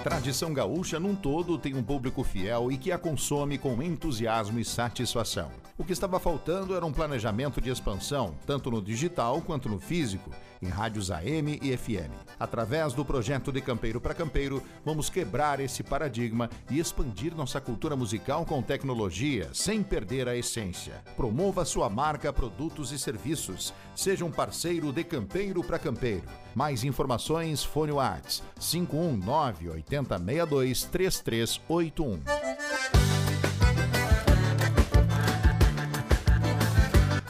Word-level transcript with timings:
tradição 0.00 0.54
gaúcha 0.54 0.98
num 0.98 1.14
todo 1.14 1.58
tem 1.58 1.74
um 1.74 1.82
público 1.82 2.24
fiel 2.24 2.72
e 2.72 2.78
que 2.78 2.90
a 2.90 2.98
consome 2.98 3.58
com 3.58 3.82
entusiasmo 3.82 4.58
e 4.58 4.64
satisfação. 4.64 5.50
O 5.76 5.84
que 5.84 5.92
estava 5.92 6.18
faltando 6.20 6.74
era 6.74 6.84
um 6.84 6.92
planejamento 6.92 7.60
de 7.60 7.70
expansão, 7.70 8.34
tanto 8.46 8.70
no 8.70 8.82
digital 8.82 9.40
quanto 9.40 9.68
no 9.68 9.78
físico, 9.78 10.30
em 10.60 10.68
rádios 10.68 11.10
AM 11.10 11.58
e 11.62 11.74
FM. 11.74 12.12
Através 12.38 12.92
do 12.92 13.02
projeto 13.02 13.50
De 13.50 13.62
Campeiro 13.62 13.98
para 13.98 14.12
Campeiro, 14.12 14.62
vamos 14.84 15.08
quebrar 15.08 15.58
esse 15.58 15.82
paradigma 15.82 16.50
e 16.70 16.78
expandir 16.78 17.34
nossa 17.34 17.60
cultura 17.60 17.96
musical 17.96 18.44
com 18.44 18.60
tecnologia, 18.60 19.48
sem 19.54 19.82
perder 19.82 20.28
a 20.28 20.36
essência. 20.36 21.02
Promova 21.16 21.64
sua 21.64 21.88
marca, 21.88 22.30
produtos 22.30 22.92
e 22.92 22.98
serviços. 22.98 23.72
Seja 23.96 24.24
um 24.24 24.30
parceiro 24.30 24.92
de 24.92 25.02
Campeiro 25.02 25.64
para 25.64 25.78
Campeiro. 25.78 26.24
Mais 26.54 26.84
informações, 26.84 27.64
fone 27.64 27.92
Whats 27.92 28.42
519 28.58 29.70
8062 29.70 30.84
3381. 30.84 32.20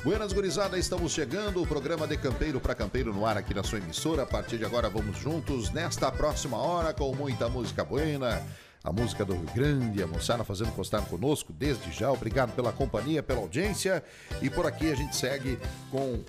Buenas 0.03 0.33
gurizada, 0.33 0.79
estamos 0.79 1.13
chegando. 1.13 1.63
O 1.63 1.67
programa 1.67 2.07
de 2.07 2.17
Campeiro 2.17 2.59
para 2.59 2.75
Campeiro 2.75 3.13
no 3.13 3.27
ar 3.27 3.37
aqui 3.37 3.53
na 3.53 3.63
sua 3.63 3.79
emissora. 3.79 4.23
A 4.23 4.27
partir 4.27 4.57
de 4.57 4.65
agora 4.65 4.89
vamos 4.89 5.19
juntos 5.19 5.71
nesta 5.71 6.11
próxima 6.11 6.57
hora 6.57 6.95
com 6.95 7.15
muita 7.15 7.49
música 7.51 7.85
buena. 7.85 8.43
A 8.83 8.91
música 8.91 9.27
do 9.27 9.35
Rio 9.35 9.51
Grande, 9.55 10.03
a 10.03 10.07
moçada 10.07 10.43
fazendo 10.43 10.73
constar 10.73 11.05
conosco 11.05 11.53
desde 11.53 11.93
já. 11.93 12.11
Obrigado 12.11 12.55
pela 12.55 12.73
companhia, 12.73 13.23
pela 13.23 13.41
audiência. 13.41 14.03
E 14.41 14.49
por 14.49 14.67
aqui 14.67 14.91
a 14.91 14.95
gente 14.95 15.15
segue 15.15 15.59
com 15.91 16.15
o 16.15 16.25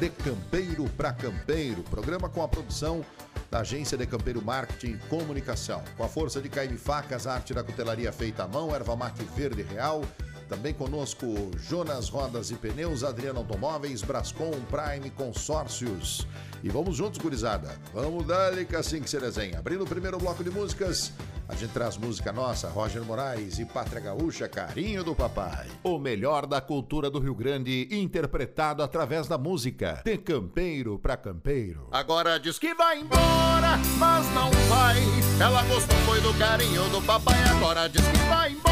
De 0.00 0.10
Campeiro 0.10 0.84
para 0.96 1.12
Campeiro, 1.12 1.84
programa 1.84 2.28
com 2.28 2.42
a 2.42 2.48
produção 2.48 3.04
da 3.48 3.60
Agência 3.60 3.96
de 3.96 4.04
Campeiro 4.04 4.42
Marketing 4.42 4.94
e 4.94 5.08
Comunicação. 5.08 5.80
Com 5.96 6.02
a 6.02 6.08
força 6.08 6.40
de 6.40 6.48
Caime 6.48 6.76
Facas, 6.76 7.28
arte 7.28 7.54
da 7.54 7.62
cutelaria 7.62 8.10
feita 8.10 8.42
à 8.42 8.48
mão, 8.48 8.74
erva 8.74 8.96
mate 8.96 9.22
verde 9.36 9.62
real 9.62 10.02
também 10.48 10.74
conosco 10.74 11.26
Jonas 11.56 12.08
Rodas 12.08 12.50
e 12.50 12.54
Pneus, 12.54 13.04
Adriano 13.04 13.38
Automóveis, 13.38 14.02
Brascom, 14.02 14.52
Prime 14.70 15.10
Consórcios. 15.10 16.26
E 16.62 16.68
vamos 16.68 16.96
juntos, 16.96 17.18
gurizada. 17.18 17.74
Vamos 17.92 18.26
dar 18.26 18.52
que 18.64 18.76
assim 18.76 19.00
que 19.02 19.10
se 19.10 19.18
desenha. 19.18 19.58
Abrindo 19.58 19.82
o 19.82 19.86
primeiro 19.86 20.16
bloco 20.18 20.44
de 20.44 20.50
músicas, 20.50 21.12
a 21.48 21.54
gente 21.54 21.72
traz 21.72 21.96
música 21.96 22.32
nossa, 22.32 22.68
Roger 22.68 23.02
Moraes 23.02 23.58
e 23.58 23.64
Pátria 23.64 24.00
Gaúcha, 24.00 24.48
Carinho 24.48 25.02
do 25.02 25.14
Papai. 25.14 25.66
O 25.82 25.98
melhor 25.98 26.46
da 26.46 26.60
cultura 26.60 27.10
do 27.10 27.18
Rio 27.18 27.34
Grande, 27.34 27.88
interpretado 27.90 28.82
através 28.82 29.26
da 29.26 29.36
música. 29.36 30.02
De 30.04 30.16
campeiro 30.16 30.98
pra 30.98 31.16
campeiro. 31.16 31.88
Agora 31.90 32.38
diz 32.38 32.58
que 32.58 32.74
vai 32.74 33.00
embora, 33.00 33.78
mas 33.98 34.26
não 34.32 34.50
vai. 34.68 34.98
Ela 35.40 35.62
gostou 35.64 35.98
foi 36.06 36.20
do 36.20 36.32
carinho 36.38 36.88
do 36.90 37.02
papai, 37.02 37.42
agora 37.44 37.88
diz 37.88 38.06
que 38.06 38.18
vai 38.28 38.52
embora 38.52 38.71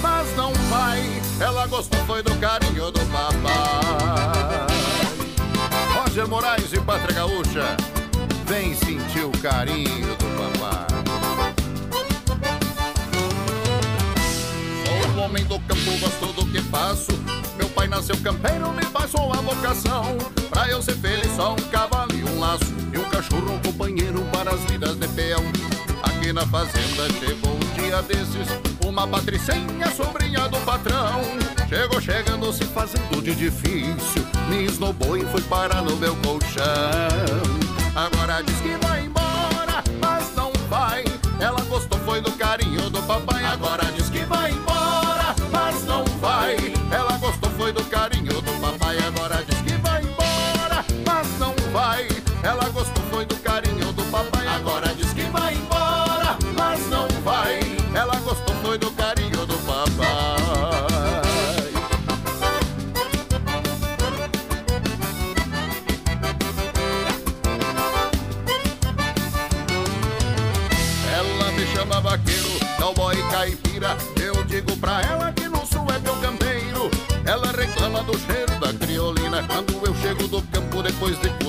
mas 0.00 0.36
não 0.36 0.52
vai. 0.70 1.00
Ela 1.40 1.66
gostou 1.66 1.98
foi 2.06 2.22
do 2.22 2.34
carinho 2.36 2.90
do 2.90 3.00
papai. 3.06 4.66
Roger 5.94 6.28
Moraes 6.28 6.72
e 6.72 6.80
Pátria 6.80 7.14
Gaúcha, 7.14 7.76
vem 8.46 8.74
sentir 8.74 9.24
o 9.24 9.30
carinho 9.40 10.14
do 10.16 10.26
papai. 10.36 10.86
Sou 14.84 15.10
um 15.12 15.24
homem 15.24 15.44
do 15.44 15.58
campo, 15.60 15.98
gosto 16.00 16.26
do 16.34 16.46
que 16.52 16.60
faço. 16.62 17.12
Meu 17.56 17.68
pai 17.70 17.86
nasceu 17.86 18.16
campeiro, 18.18 18.72
me 18.72 18.84
passou 18.86 19.32
a 19.32 19.36
vocação. 19.36 20.16
Pra 20.50 20.68
eu 20.68 20.82
ser 20.82 20.96
feliz, 20.96 21.34
só 21.36 21.52
um 21.52 21.56
cavalo 21.70 22.12
e 22.14 22.24
um 22.24 22.40
laço. 22.40 22.64
E 22.92 22.98
um 22.98 23.04
cachorro, 23.04 23.54
um 23.54 23.58
companheiro 23.60 24.22
para 24.32 24.52
as 24.52 24.60
vidas 24.64 24.96
de 24.96 25.08
peão. 25.08 25.42
Na 26.30 26.46
fazenda. 26.46 27.08
Chegou 27.18 27.52
um 27.54 27.74
dia 27.74 28.00
desses 28.02 28.48
Uma 28.86 29.06
patricinha, 29.06 29.90
sobrinha 29.94 30.48
do 30.48 30.56
patrão. 30.60 31.20
Chegou 31.68 32.00
chegando, 32.00 32.52
se 32.52 32.64
fazendo 32.64 33.20
de 33.22 33.34
difícil. 33.34 34.24
Me 34.48 34.64
esnobou 34.64 35.16
e 35.16 35.26
foi 35.26 35.42
parar 35.42 35.82
no 35.82 35.96
meu 35.96 36.14
colchão. 36.16 36.62
Agora 37.94 38.42
diz 38.42 38.56
que 38.60 38.76
vai 38.86 39.04
embora, 39.04 39.82
mas 40.00 40.34
não 40.34 40.52
vai. 40.70 41.04
Ela 41.40 41.60
gostou 41.62 41.98
foi 42.00 42.20
do 42.20 42.32
carinho 42.32 42.88
do 42.88 43.02
papai. 43.02 43.44
Agora 43.44 43.84
diz 43.94 44.08
que 44.08 44.24
vai 44.24 44.52
embora, 44.52 44.61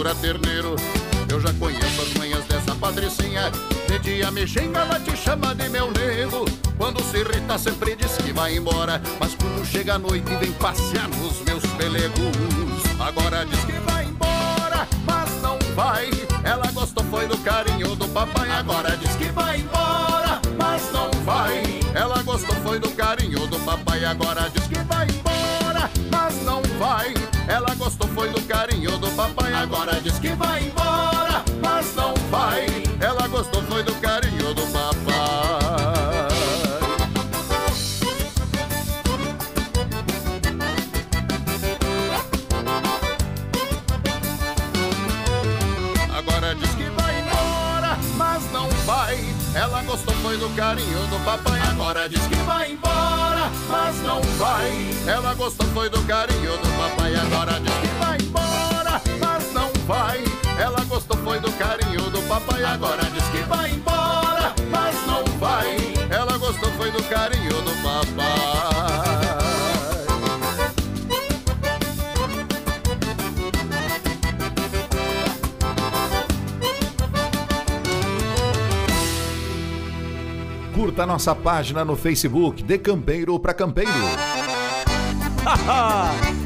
cura 0.03 0.15
terneiro. 0.15 0.75
Eu 1.29 1.39
já 1.39 1.53
conheço 1.53 2.01
as 2.01 2.13
manhas 2.15 2.43
dessa 2.45 2.75
patricinha 2.75 3.49
De 3.87 3.97
dia 3.99 4.29
me 4.29 4.45
xinga, 4.45 4.81
ela 4.81 4.99
te 4.99 5.15
chama 5.15 5.55
de 5.55 5.69
meu 5.69 5.89
nego. 5.91 6.43
Quando 6.77 7.01
se 7.01 7.19
irrita 7.19 7.57
sempre 7.57 7.95
diz 7.95 8.17
que 8.17 8.33
vai 8.33 8.57
embora. 8.57 9.01
Mas 9.17 9.33
quando 9.35 9.65
chega 9.65 9.95
a 9.95 9.99
noite 9.99 10.35
vem 10.35 10.51
passear 10.53 11.07
nos 11.07 11.41
meus 11.43 11.63
pelegos. 11.77 12.35
Agora 12.99 13.45
diz 13.45 13.63
que 13.63 13.71
vai 13.91 14.05
embora, 14.05 14.87
mas 15.05 15.41
não 15.41 15.57
vai. 15.73 16.09
Ela 16.43 16.69
gostou 16.73 17.05
foi 17.05 17.25
do 17.25 17.37
carinho 17.37 17.95
do 17.95 18.07
papai. 18.09 18.51
Agora 18.51 18.97
diz 18.97 19.15
que 19.15 19.31
vai 19.31 19.61
embora, 19.61 20.41
mas 20.57 20.91
não 20.91 21.09
vai. 21.23 21.63
Ela 21.93 22.21
gostou 22.23 22.55
foi 22.57 22.77
do 22.77 22.91
carinho 22.91 23.47
do 23.47 23.57
papai. 23.59 24.03
Agora 24.03 24.51
diz 24.53 24.67
que 24.67 24.79
vai 24.83 25.07
embora, 25.07 25.89
mas 26.11 26.35
não 26.43 26.61
vai 26.77 27.13
Ela 27.47 27.75
gostou 27.75 28.07
foi 28.09 28.29
do 28.29 28.41
carinho 28.43 28.97
do 28.97 29.09
papai 29.11 29.53
Agora 29.53 29.99
diz 30.01 30.17
que 30.19 30.29
vai 30.29 30.63
embora 30.63 31.13
mas 31.83 31.95
não 31.95 32.13
vai. 32.29 32.65
Ela 32.99 33.27
gostou 33.27 33.61
foi 33.63 33.83
do 33.83 33.93
carinho 33.95 34.53
do 34.53 34.61
papai. 34.67 34.93
Agora 46.17 46.55
diz 46.55 46.69
que 46.71 46.89
vai 46.89 47.19
embora, 47.21 47.97
mas 48.15 48.51
não 48.51 48.69
vai. 48.85 49.17
Ela 49.55 49.81
gostou 49.83 50.13
foi 50.15 50.37
do 50.37 50.49
carinho 50.55 51.07
do 51.07 51.25
papai. 51.25 51.59
Agora 51.71 52.07
diz 52.07 52.25
que 52.27 52.35
vai 52.35 52.62
mas 53.73 53.99
não 54.03 54.21
vai. 54.37 54.71
Ela 55.07 55.33
gostou 55.33 55.65
foi 55.69 55.89
do 55.89 56.01
carinho 56.03 56.57
do 56.57 56.69
papai. 56.77 57.15
Agora 57.15 57.59
diz 57.59 57.73
que 57.73 57.87
vai 57.99 58.17
embora, 58.21 59.01
mas 59.19 59.53
não 59.53 59.71
vai. 59.87 60.23
Ela 60.59 60.83
gostou 60.85 61.17
foi 61.17 61.39
do 61.39 61.51
carinho 61.53 62.09
do 62.11 62.21
papai 62.27 62.63
Agora 62.63 63.03
diz 63.11 63.23
que 63.29 63.41
vai 63.49 63.71
embora, 63.71 64.53
mas 64.69 64.95
não 65.07 65.25
vai 65.39 65.93
Ela 66.11 66.37
gostou 66.37 66.71
foi 66.73 66.91
do 66.91 67.03
carinho 67.05 67.61
do 67.63 67.71
papai 67.81 69.32
Curta 80.83 81.05
nossa 81.05 81.33
página 81.33 81.85
no 81.85 81.95
Facebook 81.95 82.61
De 82.61 82.77
Campeiro 82.77 83.39
para 83.39 83.53
Campeiro 83.53 83.89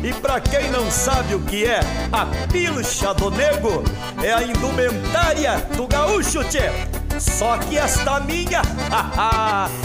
e 0.04 0.14
pra 0.14 0.40
quem 0.40 0.70
não 0.70 0.92
sabe 0.92 1.34
o 1.34 1.40
que 1.40 1.66
é 1.66 1.80
a 2.12 2.24
pilcha 2.52 3.16
do 3.16 3.32
nego, 3.32 3.84
é 4.22 4.32
a 4.32 4.44
indumentária 4.44 5.58
do 5.76 5.88
gaúcho, 5.88 6.44
tchê. 6.44 6.70
Só 7.20 7.58
que 7.58 7.80
esta 7.80 8.20
minha, 8.20 8.62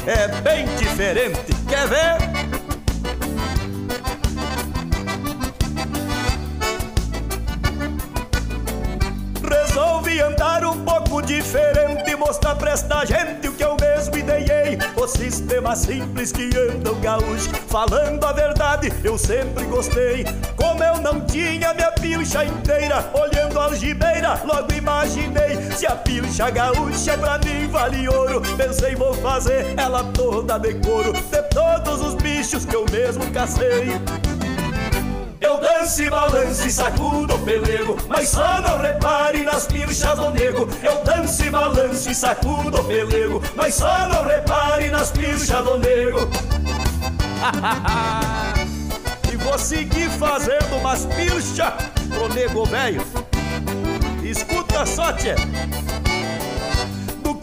é 0.07 0.29
bem 0.43 0.67
diferente. 0.77 1.55
Quer 1.67 1.89
ver? 1.89 2.19
Resolvi 9.49 10.21
andar 10.21 10.63
um 10.67 10.85
pouco 10.85 11.23
diferente, 11.23 12.15
mostrar 12.17 12.55
pra 12.57 12.73
esta 12.73 13.03
gente 13.07 13.52
sistema 15.33 15.63
mais 15.73 15.79
simples 15.79 16.31
que 16.31 16.51
anda 16.57 16.93
o 16.93 16.95
gaúcho. 16.97 17.51
Falando 17.69 18.23
a 18.25 18.33
verdade, 18.33 18.93
eu 19.03 19.17
sempre 19.17 19.65
gostei. 19.65 20.25
Como 20.57 20.83
eu 20.83 20.99
não 21.01 21.21
tinha 21.25 21.73
minha 21.73 21.91
pilcha 21.93 22.45
inteira, 22.45 23.11
olhando 23.15 23.59
a 23.59 23.65
algibeira, 23.65 24.41
logo 24.45 24.73
imaginei. 24.75 25.57
Se 25.77 25.87
a 25.87 25.97
pilcha 25.97 26.51
gaúcha 26.51 27.17
pra 27.17 27.39
mim 27.39 27.67
vale 27.69 28.09
ouro, 28.09 28.43
pensei 28.57 28.95
vou 28.95 29.15
fazer 29.15 29.75
ela 29.77 30.05
toda 30.13 30.59
de 30.59 30.75
couro. 30.75 31.13
De 31.13 31.43
todos 31.49 32.01
os 32.03 32.15
bichos 32.17 32.65
que 32.67 32.77
eu 32.77 32.85
mesmo 32.91 33.25
cacei. 33.33 34.01
Eu 35.43 35.59
danço 35.59 36.03
e 36.03 36.09
balanço 36.09 36.67
e 36.67 36.71
sacudo 36.71 37.35
o 37.35 37.39
pelego 37.41 37.97
Mas 38.09 38.29
só 38.29 38.61
não 38.61 38.79
repare 38.79 39.43
nas 39.43 39.67
pilchas 39.67 40.17
do 40.17 40.31
nego. 40.31 40.69
Eu 40.83 41.03
danço 41.03 41.45
e 41.45 41.51
balanço 41.51 42.11
e 42.11 42.15
sacudo 42.15 42.81
o 42.81 42.85
pelego 42.85 43.43
Mas 43.57 43.75
só 43.75 44.09
não 44.09 44.25
repare 44.25 44.89
nas 44.89 45.11
pilchas 45.11 45.65
do 45.65 45.79
nego. 45.79 46.21
E 49.33 49.37
vou 49.37 49.59
seguir 49.59 50.11
fazendo 50.11 50.77
umas 50.77 51.07
pilchas 51.07 51.73
pro 52.11 52.29
nego 52.35 52.67
velho. 52.67 53.03
Escuta 54.23 54.85
só, 54.85 55.11
tchê 55.15 55.35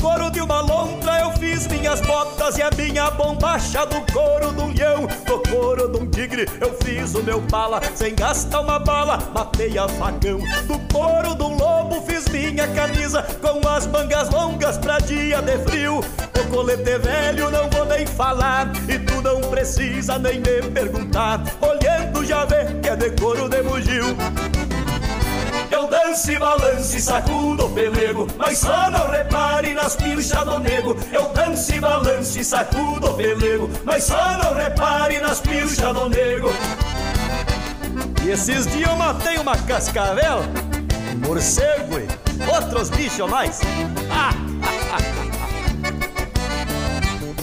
couro 0.02 0.32
de 0.32 0.42
uma 0.42 0.62
lontra 0.62 1.20
eu 1.20 1.32
fiz 1.34 1.68
minhas 1.68 2.02
botas 2.02 2.58
e 2.58 2.62
a 2.62 2.70
minha 2.72 3.12
bombacha 3.12 3.86
do 3.86 4.02
couro 4.12 4.52
do 4.52 4.68
leão. 4.68 5.08
Do 5.26 5.40
couro 5.50 5.90
de 5.90 5.98
um 5.98 6.10
tigre 6.10 6.48
eu 6.60 6.74
fiz 6.82 7.14
o 7.16 7.24
meu 7.24 7.42
bala, 7.42 7.82
sem 7.94 8.16
gastar 8.16 8.62
uma 8.62 8.80
bala, 8.80 9.20
matei 9.34 9.78
a 9.78 9.88
facão. 9.88 10.40
Do 10.66 10.80
couro 10.94 11.36
de 11.36 11.44
um 11.44 11.58
lobo 11.58 12.02
fiz 12.02 12.28
minha 12.30 12.68
camisa, 12.70 13.24
com 13.42 13.68
as 13.68 13.86
mangas 13.88 14.30
longas 14.30 14.78
pra 14.78 15.00
dia 15.00 15.42
de 15.42 15.58
frio. 15.60 16.00
O 16.00 16.50
colete 16.50 16.98
velho 16.98 17.52
não 17.52 17.70
vou 17.70 17.86
nem 17.86 18.08
falar, 18.08 18.72
e 18.88 18.98
tu 19.00 19.22
não 19.22 19.42
precisa 19.42 20.18
nem 20.18 20.40
me 20.40 20.62
perguntar. 20.72 21.44
Olhando 21.62 22.26
já 22.26 22.46
vê 22.46 22.66
que 22.82 22.90
é 22.90 22.96
de 22.96 23.12
couro 23.12 23.50
de 23.50 23.62
bugio. 23.62 24.16
Eu 25.72 25.88
danço 25.88 26.32
e 26.32 26.40
balanço 26.40 26.98
e 26.98 27.02
sacudo 27.02 27.68
o 27.68 27.70
pelego 27.70 28.28
Mas 28.38 28.58
só 28.58 28.90
não 28.90 29.08
repare 29.10 29.74
nas 29.74 29.96
pilchas 29.96 30.44
do 30.44 30.60
nego. 30.60 30.98
Eu 31.12 31.30
danço 31.30 31.76
e 31.76 31.80
balanço 31.80 32.40
e 32.40 32.44
sacudo 32.44 33.12
o 33.12 33.14
pelego 33.14 33.70
Mas 33.84 34.06
só 34.06 34.38
não 34.38 34.56
repare 34.56 35.20
nas 35.20 35.40
pilchas 35.40 35.94
do 35.94 36.10
nego. 36.10 36.50
E 38.24 38.30
esses 38.30 38.66
dias 38.68 38.90
eu 38.90 38.96
matei 38.96 39.38
uma 39.38 39.56
cascavel 39.56 40.40
um 40.40 41.28
Morcego 41.28 42.00
e 42.00 42.08
outros 42.50 42.90
bichos 42.90 43.30
mais. 43.30 43.62
Ah, 44.12 44.32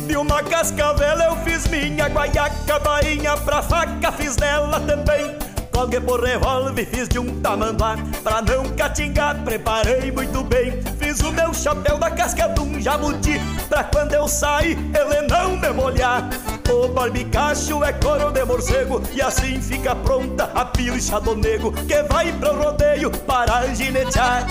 De 0.06 0.16
uma 0.16 0.42
cascavela 0.42 1.24
eu 1.24 1.36
fiz 1.44 1.66
minha 1.66 2.08
guaiaca 2.08 2.78
bainha 2.78 3.36
Pra 3.38 3.62
faca 3.62 4.12
fiz 4.12 4.36
dela 4.36 4.80
também 4.80 5.45
Colguei 5.76 6.00
por 6.00 6.24
revólver, 6.24 6.86
fiz 6.86 7.06
de 7.06 7.18
um 7.18 7.38
tamanduá. 7.42 7.98
Pra 8.22 8.40
não 8.40 8.64
catingar, 8.70 9.44
preparei 9.44 10.10
muito 10.10 10.42
bem. 10.42 10.80
Fiz 10.98 11.20
o 11.20 11.30
meu 11.30 11.52
chapéu 11.52 11.98
da 11.98 12.10
casca 12.10 12.48
de 12.48 12.60
um 12.62 12.80
jabuti. 12.80 13.38
Pra 13.68 13.84
quando 13.84 14.14
eu 14.14 14.26
sair, 14.26 14.70
ele 14.70 15.28
não 15.28 15.54
me 15.58 15.68
molhar. 15.74 16.30
O 16.72 16.88
barbicacho 16.88 17.84
é 17.84 17.92
couro 17.92 18.32
de 18.32 18.44
morcego 18.44 19.00
E 19.14 19.22
assim 19.22 19.60
fica 19.60 19.94
pronta 19.94 20.50
a 20.52 20.64
pilcha 20.64 21.20
do 21.20 21.36
nego 21.36 21.70
Que 21.70 22.02
vai 22.02 22.32
pro 22.32 22.60
rodeio 22.60 23.08
para 23.10 23.72
ginetear 23.72 24.44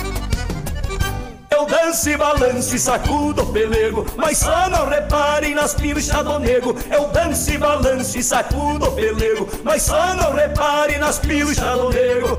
eu 1.56 1.66
danço 1.66 2.10
e 2.10 2.18
balanço 2.18 2.76
e 2.76 2.80
sacudo 2.80 3.44
o 3.44 3.46
pelego 3.54 4.06
Mas 4.18 4.40
só 4.40 4.70
não 4.70 4.88
reparem 4.88 5.56
nas 5.56 5.74
pilchas 5.74 6.24
do 6.24 6.40
nego. 6.40 6.76
Eu 6.92 7.08
danço 7.08 7.52
e 7.52 7.58
balanço 7.58 8.18
e 8.18 8.24
sacudo 8.24 8.86
o 8.86 8.92
pelego 8.92 9.48
Mas 9.64 9.84
só 9.84 10.14
não 10.16 10.34
reparem 10.34 11.00
nas 11.00 11.18
pilchas 11.20 11.78
do 11.78 11.90
nego. 11.90 12.38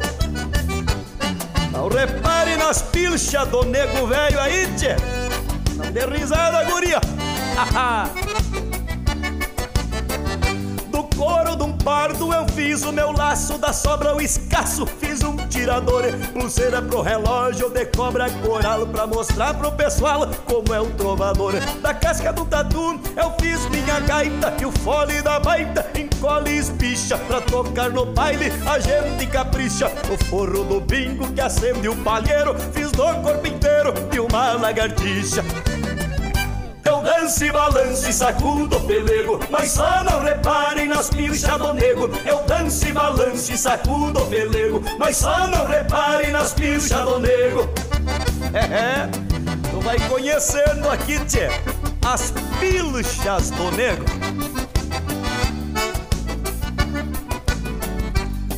Não 1.73 1.89
repare 1.89 2.57
nas 2.57 2.83
pilchas 2.83 3.49
do 3.49 3.65
nego 3.65 4.07
velho 4.07 4.41
aí, 4.41 4.67
tchê. 4.77 4.97
Não 5.77 5.91
dê 5.93 6.07
risada, 6.07 6.65
guria. 6.65 7.01
Do 10.89 11.05
couro 11.17 11.56
pardo 11.87 12.35
eu 12.35 12.44
fiz 12.49 12.83
o 12.83 12.93
meu 12.93 13.12
laço 13.12 13.56
Da 13.59 13.73
sobra 13.73 14.17
o 14.17 14.21
escasso 14.21 14.85
fiz 14.99 15.23
um 15.23 15.37
tirador. 15.47 16.03
Pulseira 16.33 16.83
pro 16.83 17.00
relógio 17.00 17.71
de 17.71 17.87
cobra 17.87 18.29
coral 18.44 18.85
Pra 18.88 19.06
mostrar 19.06 19.55
pro 19.55 19.71
pessoal 19.71 20.29
como 20.47 20.75
é 20.75 20.81
o 20.81 20.91
trovador. 20.91 21.53
Da 21.81 21.94
casca 21.94 22.33
do 22.33 22.44
tatu 22.44 23.00
eu 23.17 23.33
fiz 23.41 23.65
minha 23.71 24.00
gaita 24.00 24.53
E 24.61 24.67
o 24.67 24.73
fole 24.73 25.23
da 25.23 25.38
baita 25.38 25.88
encolhe 25.97 26.50
e 26.50 26.59
espicha 26.59 27.17
Pra 27.17 27.41
tocar 27.41 27.91
no 27.91 28.05
baile 28.06 28.53
a 28.69 28.81
gente 28.81 29.25
capricha. 29.29 29.87
O 30.12 30.25
forro 30.25 30.65
do 30.65 30.81
bingo 30.81 31.32
que 31.32 31.41
acende 31.41 31.89
o 31.89 31.94
palheiro 32.03 32.56
Fiz 32.73 32.91
do 32.91 33.05
corpo 33.23 33.47
inteiro 33.47 33.94
uma 34.27 34.55
lagartixa 34.55 35.44
eu 37.26 37.28
danço 37.28 37.44
e 37.44 37.50
balanço 37.50 38.08
e 38.08 38.12
sacudo 38.12 38.76
o 38.76 38.81
pelego. 38.82 39.40
Mas 39.50 39.73
só 39.73 40.05
não 40.05 40.23
reparem 40.23 40.87
nas 40.87 41.11
pilchas 41.11 41.58
do 41.58 41.75
nego 41.75 42.08
Eu 42.25 42.44
danço 42.44 42.87
e 42.87 42.93
balanço 42.93 43.52
e 43.52 43.58
sacudo 43.58 44.23
o 44.23 44.26
pelego. 44.26 44.81
Mas 44.96 45.17
só 45.17 45.49
não 45.49 45.67
reparem 45.67 46.31
nas 46.31 46.52
pilchas 46.52 47.02
do 47.05 47.19
nego 47.19 47.69
É, 48.55 48.58
é, 48.58 49.08
tu 49.70 49.81
vai 49.81 49.99
conhecendo 50.08 50.88
aqui, 50.88 51.19
tchê 51.25 51.49
As 52.06 52.32
pilchas 52.61 53.50
do 53.50 53.72
nego. 53.72 54.05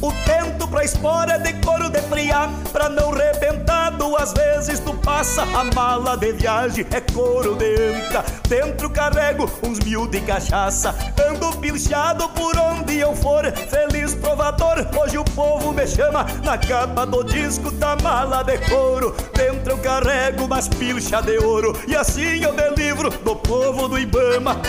O 0.02 0.12
tento 0.26 0.68
pra 0.68 0.84
espora 0.84 1.38
de 1.38 1.54
couro 1.64 1.88
de 1.88 2.02
friar 2.02 2.50
Pra 2.70 2.90
não 2.90 3.12
rebentar 3.12 3.77
duas 4.08 4.32
vezes 4.32 4.80
Tu 4.80 4.94
passa 4.94 5.42
a 5.42 5.64
mala 5.74 6.16
de 6.16 6.32
viagem 6.32 6.86
É 6.90 7.00
couro 7.00 7.54
de 7.56 7.74
anca 7.74 8.24
Dentro 8.48 8.88
carrego 8.88 9.48
uns 9.62 9.78
mil 9.80 10.06
de 10.06 10.20
cachaça. 10.22 10.94
Ando 11.28 11.54
pilchado 11.58 12.28
por 12.30 12.56
onde 12.56 12.98
eu 12.98 13.14
for. 13.14 13.44
Feliz 13.52 14.14
provador 14.14 14.86
Hoje 14.98 15.18
o 15.18 15.24
povo 15.24 15.72
me 15.72 15.86
chama. 15.86 16.24
Na 16.42 16.56
capa 16.56 17.04
do 17.04 17.22
disco 17.22 17.70
da 17.72 17.96
mala 17.96 18.42
de 18.42 18.56
couro. 18.70 19.14
Dentro 19.34 19.72
eu 19.72 19.78
carrego 19.78 20.44
umas 20.44 20.66
pilcha 20.66 21.20
de 21.20 21.36
ouro. 21.38 21.78
E 21.86 21.94
assim 21.94 22.42
eu 22.42 22.54
me 22.54 22.70
livro 22.70 23.10
do 23.10 23.36
povo 23.36 23.86
do 23.86 23.98
Ibama 23.98 24.60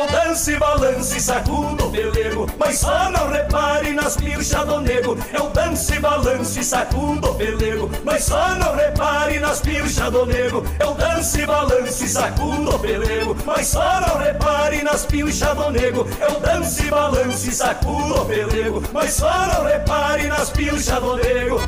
eu 0.00 0.06
danço 0.06 0.50
e 0.50 0.56
balanço 0.56 1.16
e 1.16 1.20
sacudo 1.20 1.86
o 1.86 1.90
pelego 1.90 2.46
Mas 2.58 2.78
só 2.78 3.10
não 3.10 3.28
repare 3.28 3.92
nas 3.92 4.16
pilchas 4.16 4.66
do 4.66 4.80
nego. 4.80 5.18
Eu 5.32 5.50
danço 5.50 5.94
e 5.94 5.98
balanço 5.98 6.58
e 6.58 6.64
sacudo 6.64 7.30
o 7.30 7.34
pelego 7.34 7.90
Mas 8.04 8.24
só 8.24 8.54
não 8.54 8.74
repare 8.74 9.38
nas 9.38 9.60
pilchas 9.60 10.10
do 10.10 10.26
nego. 10.26 10.64
Eu 10.78 10.94
danço 10.94 11.40
e 11.40 11.46
balanço 11.46 12.04
e 12.04 12.08
sacudo 12.08 12.74
o 12.74 12.78
pelego 12.78 13.36
Mas 13.44 13.66
só 13.66 14.00
não 14.00 14.18
repare 14.18 14.82
nas 14.82 15.04
pilchas 15.04 15.56
do 15.56 15.70
nego. 15.70 16.08
Eu 16.20 16.40
danço 16.40 16.82
e 16.82 16.90
balanço 16.90 17.48
e 17.48 17.52
sacudo 17.52 18.22
o 18.22 18.26
pelego 18.26 18.82
Mas 18.92 19.12
só 19.12 19.46
não 19.46 19.64
repare 19.64 20.26
nas 20.28 20.50
pilchas 20.50 21.00
do 21.00 21.16
nego 21.16 21.60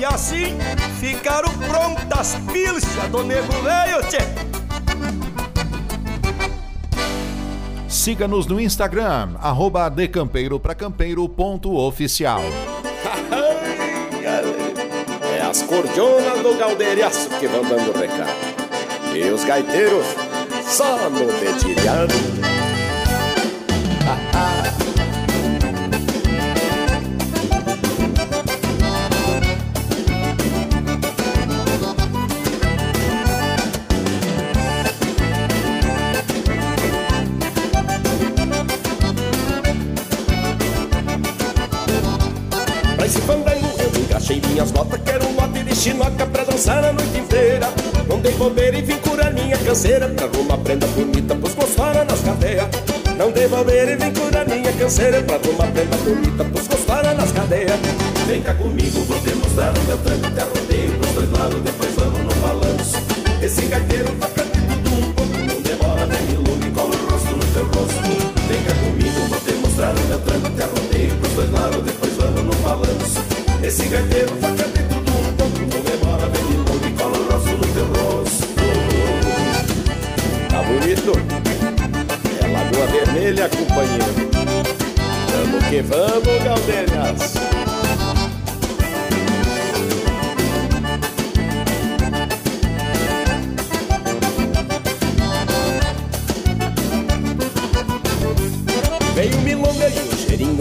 E 0.00 0.04
assim 0.04 0.56
ficaram 0.98 1.52
prontas 1.58 2.34
pilchas 2.50 3.08
do 3.10 3.22
nego 3.22 3.52
velho, 3.62 4.00
tchê. 4.08 4.16
Siga-nos 7.86 8.46
no 8.46 8.58
Instagram, 8.58 9.34
arroba 9.38 9.90
decampeiro.oficial. 9.90 12.40
é 15.36 15.42
as 15.42 15.60
cordionas 15.64 16.40
do 16.40 16.56
galdeiraço 16.56 17.28
que 17.38 17.46
vão 17.46 17.62
dando 17.62 17.92
recado. 17.92 18.32
E 19.14 19.30
os 19.30 19.44
gaiteiros 19.44 20.06
só 20.64 21.10
no 21.10 21.26
dedilhado. 21.26 22.14
Dançar 46.60 46.84
a 46.84 46.92
noite 46.92 47.18
inteira. 47.18 47.72
Não 48.06 48.20
dei 48.20 48.32
bobeira 48.32 48.76
e 48.76 48.82
vim 48.82 48.98
curar 48.98 49.32
minha 49.32 49.56
canseira, 49.56 50.06
pra 50.08 50.26
arrumar 50.26 50.58
prenda 50.58 50.86
bonita 50.88 51.34
pros 51.34 51.54
gosfara 51.54 52.04
nas 52.04 52.20
cadeias. 52.20 52.68
Não 53.16 53.30
dei 53.30 53.48
bobeira 53.48 53.92
e 53.92 53.96
vim 53.96 54.12
curar 54.12 54.46
minha 54.46 54.72
canseira, 54.74 55.22
pra 55.22 55.36
arrumar 55.36 55.68
prenda 55.68 55.96
bonita 55.96 56.44
pros 56.44 56.68
gosfara 56.68 57.14
nas 57.14 57.32
cadeias. 57.32 57.80
Vem 58.26 58.42
cá 58.42 58.52
comigo, 58.54 59.00
vou 59.04 59.18
demonstrar 59.20 59.72
o 59.74 59.82
meu 59.84 59.96
tranco, 59.98 60.26
até 60.26 60.42
rodeio 60.42 60.92
pros 60.98 61.12
dois 61.12 61.30
lados, 61.30 61.60
depois 61.62 61.94
vamos 61.94 62.20
no 62.20 62.40
balanço. 62.42 62.96
Esse 63.42 63.62
gaiteiro 63.62 64.10
toca 64.20 64.44
de 64.44 64.60
tudo 64.82 64.96
um 64.96 65.12
pouco 65.14 65.38
Não 65.38 65.62
demora 65.62 66.06
nem 66.06 66.34
ilume, 66.34 66.70
cola 66.74 66.94
o 66.94 67.10
rosto 67.10 67.36
no 67.36 67.44
teu 67.54 67.64
rosto 67.64 68.02
Vem 68.48 68.62
cá 68.64 68.74
comigo, 68.84 69.20
vou 69.30 69.40
te 69.40 69.52
mostrar 69.54 69.94
o 69.96 70.00
meu 70.08 70.18
tranco 70.18 70.50
Te 70.50 70.62
arrodeio 70.62 71.14
pros 71.16 71.32
dois 71.32 71.50
lados, 71.50 71.82
depois 71.82 72.12
vamos 72.18 72.42
no 72.42 72.54
balanço 72.62 73.24
Esse 73.62 73.86
gaiteiro 73.86 74.30
toca 74.42 74.64
de 74.64 74.69
Lagoa 83.30 83.48
Vermelha, 83.48 83.48
companheiro 83.48 84.30
Vamos 85.32 85.64
que 85.68 85.82
vamos, 85.82 86.44
Galdenhas 86.44 87.40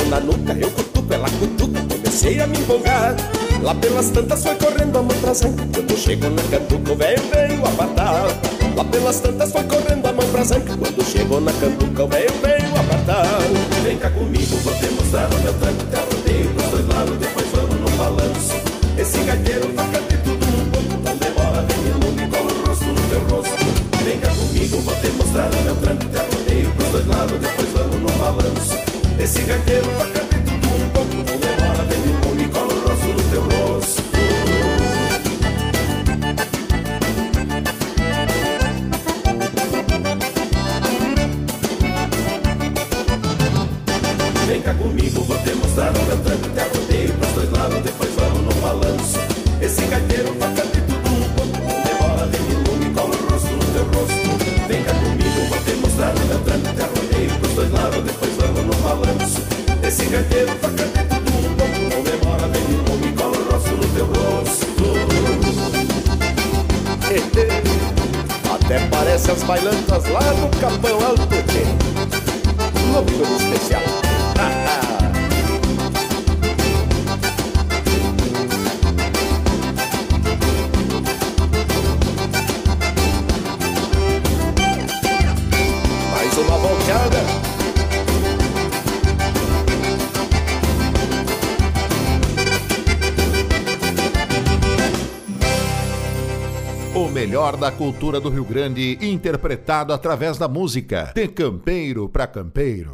na 0.10 0.20
nuca, 0.20 0.54
eu 0.54 0.72
cutuco, 0.72 1.14
ela 1.14 1.30
cutuca, 1.30 1.82
comecei 1.88 2.42
a 2.42 2.48
me 2.48 2.58
empolgar. 2.58 3.16
Lá 3.62 3.76
pelas 3.76 4.10
tantas 4.10 4.42
foi 4.42 4.56
correndo 4.56 4.98
a 4.98 5.04
mão 5.04 5.16
pra 5.22 5.34
quando 5.36 5.96
chegou 5.96 6.32
na 6.32 6.42
cantuca 6.42 6.92
o 6.92 6.96
velho 6.96 7.22
veio 7.32 7.64
apartar. 7.64 8.49
Lá 8.80 8.86
pelas 8.86 9.20
tantas 9.20 9.52
foi 9.52 9.64
correndo 9.64 10.08
a 10.08 10.14
mão 10.14 10.26
pra 10.32 10.42
zanca, 10.42 10.78
quando 10.78 11.04
chegou 11.04 11.42
na 11.42 11.52
cantuca 11.52 12.06
o 12.06 12.08
velho 12.08 12.34
veio 12.42 12.80
apartar. 12.80 13.26
Vem 13.84 13.98
cá 13.98 14.10
comigo, 14.10 14.56
vou 14.56 14.74
te 14.74 14.88
mostrar 14.92 15.30
o 15.34 15.40
meu 15.40 15.54
tranco, 15.56 15.84
te 15.84 16.16
rodeio 16.16 16.50
pros 16.54 16.70
dois 16.70 16.88
lados, 16.88 17.18
depois 17.18 17.48
vamos 17.52 17.76
no 17.76 17.98
balanço. 17.98 18.54
Esse 18.98 19.18
gaiteiro 19.18 19.68
toca 19.74 20.00
de 20.00 20.18
tudo 20.20 20.46
um 20.46 20.70
pouco, 20.72 21.04
não 21.04 21.18
demora, 21.18 21.62
vem 21.68 21.78
me 21.78 21.90
ilume, 21.90 22.32
cola 22.32 22.54
o 22.54 22.68
rosto 22.70 22.86
no 22.86 23.10
teu 23.10 23.20
rosto. 23.36 24.04
Vem 24.06 24.18
cá 24.18 24.30
comigo, 24.30 24.78
vou 24.78 24.96
te 24.96 25.08
mostrar 25.10 25.50
o 25.54 25.62
meu 25.62 25.76
tranco, 25.76 26.06
te 26.06 26.38
rodeio 26.38 26.72
pros 26.72 26.90
dois 26.90 27.08
lados, 27.08 27.38
depois 27.38 27.70
vamos 27.74 28.00
no 28.00 28.18
balanço. 28.18 28.78
Esse 29.20 29.42
gaiteiro 29.42 29.88
toca 29.98 30.29
Até 68.70 68.86
parece 68.86 69.32
as 69.32 69.42
bailantas 69.42 70.08
lá 70.10 70.22
no 70.36 70.48
Capão 70.60 71.04
Alto 71.04 71.26
Loucura 72.94 73.28
especial 73.44 73.82
melhor 97.50 97.58
da 97.58 97.72
cultura 97.72 98.20
do 98.20 98.30
Rio 98.30 98.44
Grande, 98.44 98.98
interpretado 99.02 99.94
através 99.94 100.38
da 100.38 100.48
música. 100.48 101.12
De 101.16 101.28
campeiro 101.28 102.08
para 102.08 102.28
campeiro. 102.28 102.94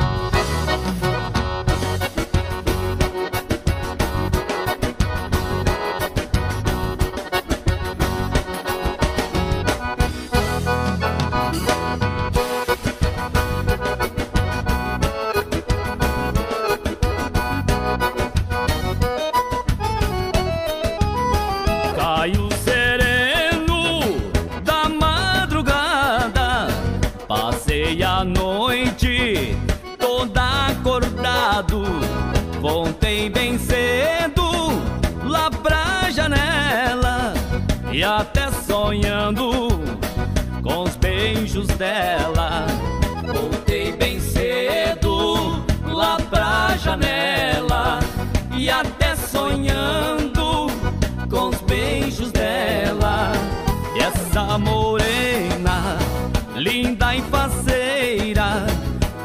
linda 56.61 57.15
e 57.15 57.21
faceira, 57.23 58.65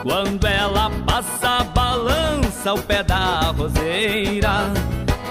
quando 0.03 0.47
ela 0.47 0.91
passa, 1.07 1.65
balança 1.75 2.75
o 2.75 2.83
pé 2.83 3.03
da 3.03 3.53
roseira. 3.57 4.73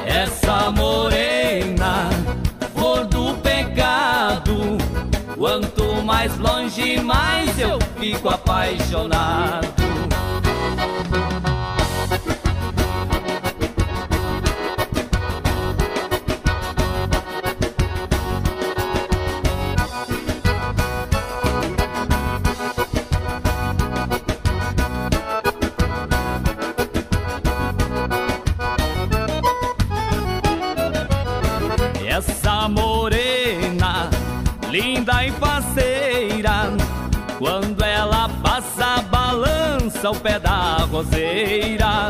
Essa 0.05 0.71
morena, 0.71 2.09
flor 2.75 3.05
do 3.05 3.33
pecado 3.41 4.77
Quanto 5.38 6.01
mais 6.01 6.35
longe, 6.38 7.00
mais 7.01 7.59
eu 7.59 7.77
fico 8.00 8.29
apaixonado. 8.29 9.95
Balança 40.05 40.09
o 40.12 40.15
pé 40.15 40.39
da 40.39 40.77
roseira. 40.91 42.09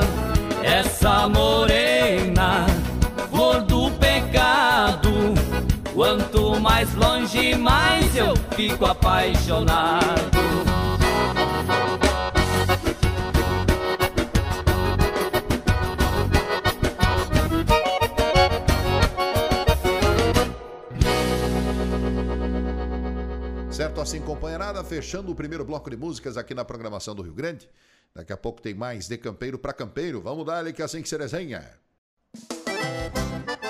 Essa 0.63 1.29
morena, 1.29 2.65
flor 3.29 3.61
do 3.61 3.91
pecado. 3.91 5.33
Quanto 5.93 6.59
mais 6.59 6.93
longe, 6.95 7.55
mais 7.55 8.15
eu 8.15 8.35
fico 8.55 8.85
apaixonado. 8.85 10.64
Companheirada, 24.25 24.84
fechando 24.84 25.32
o 25.32 25.36
primeiro 25.36 25.63
bloco 25.63 25.88
de 25.88 25.96
músicas 25.96 26.36
aqui 26.36 26.55
na 26.55 26.65
programação 26.65 27.13
do 27.13 27.22
Rio 27.22 27.34
Grande. 27.34 27.70
Daqui 28.13 28.34
a 28.34 28.38
pouco 28.38 28.60
tem 28.60 28.74
mais 28.74 29.08
de 29.08 29.17
campeiro 29.20 29.60
para 29.60 29.72
campeiro. 29.72 30.20
Vamos 30.20 30.46
dar-lhe 30.46 30.74
que 30.74 30.82
é 30.82 30.86
assim 30.86 31.01
que 31.01 31.08
se 31.08 31.15
desenha. 31.15 31.63
A 33.62 33.64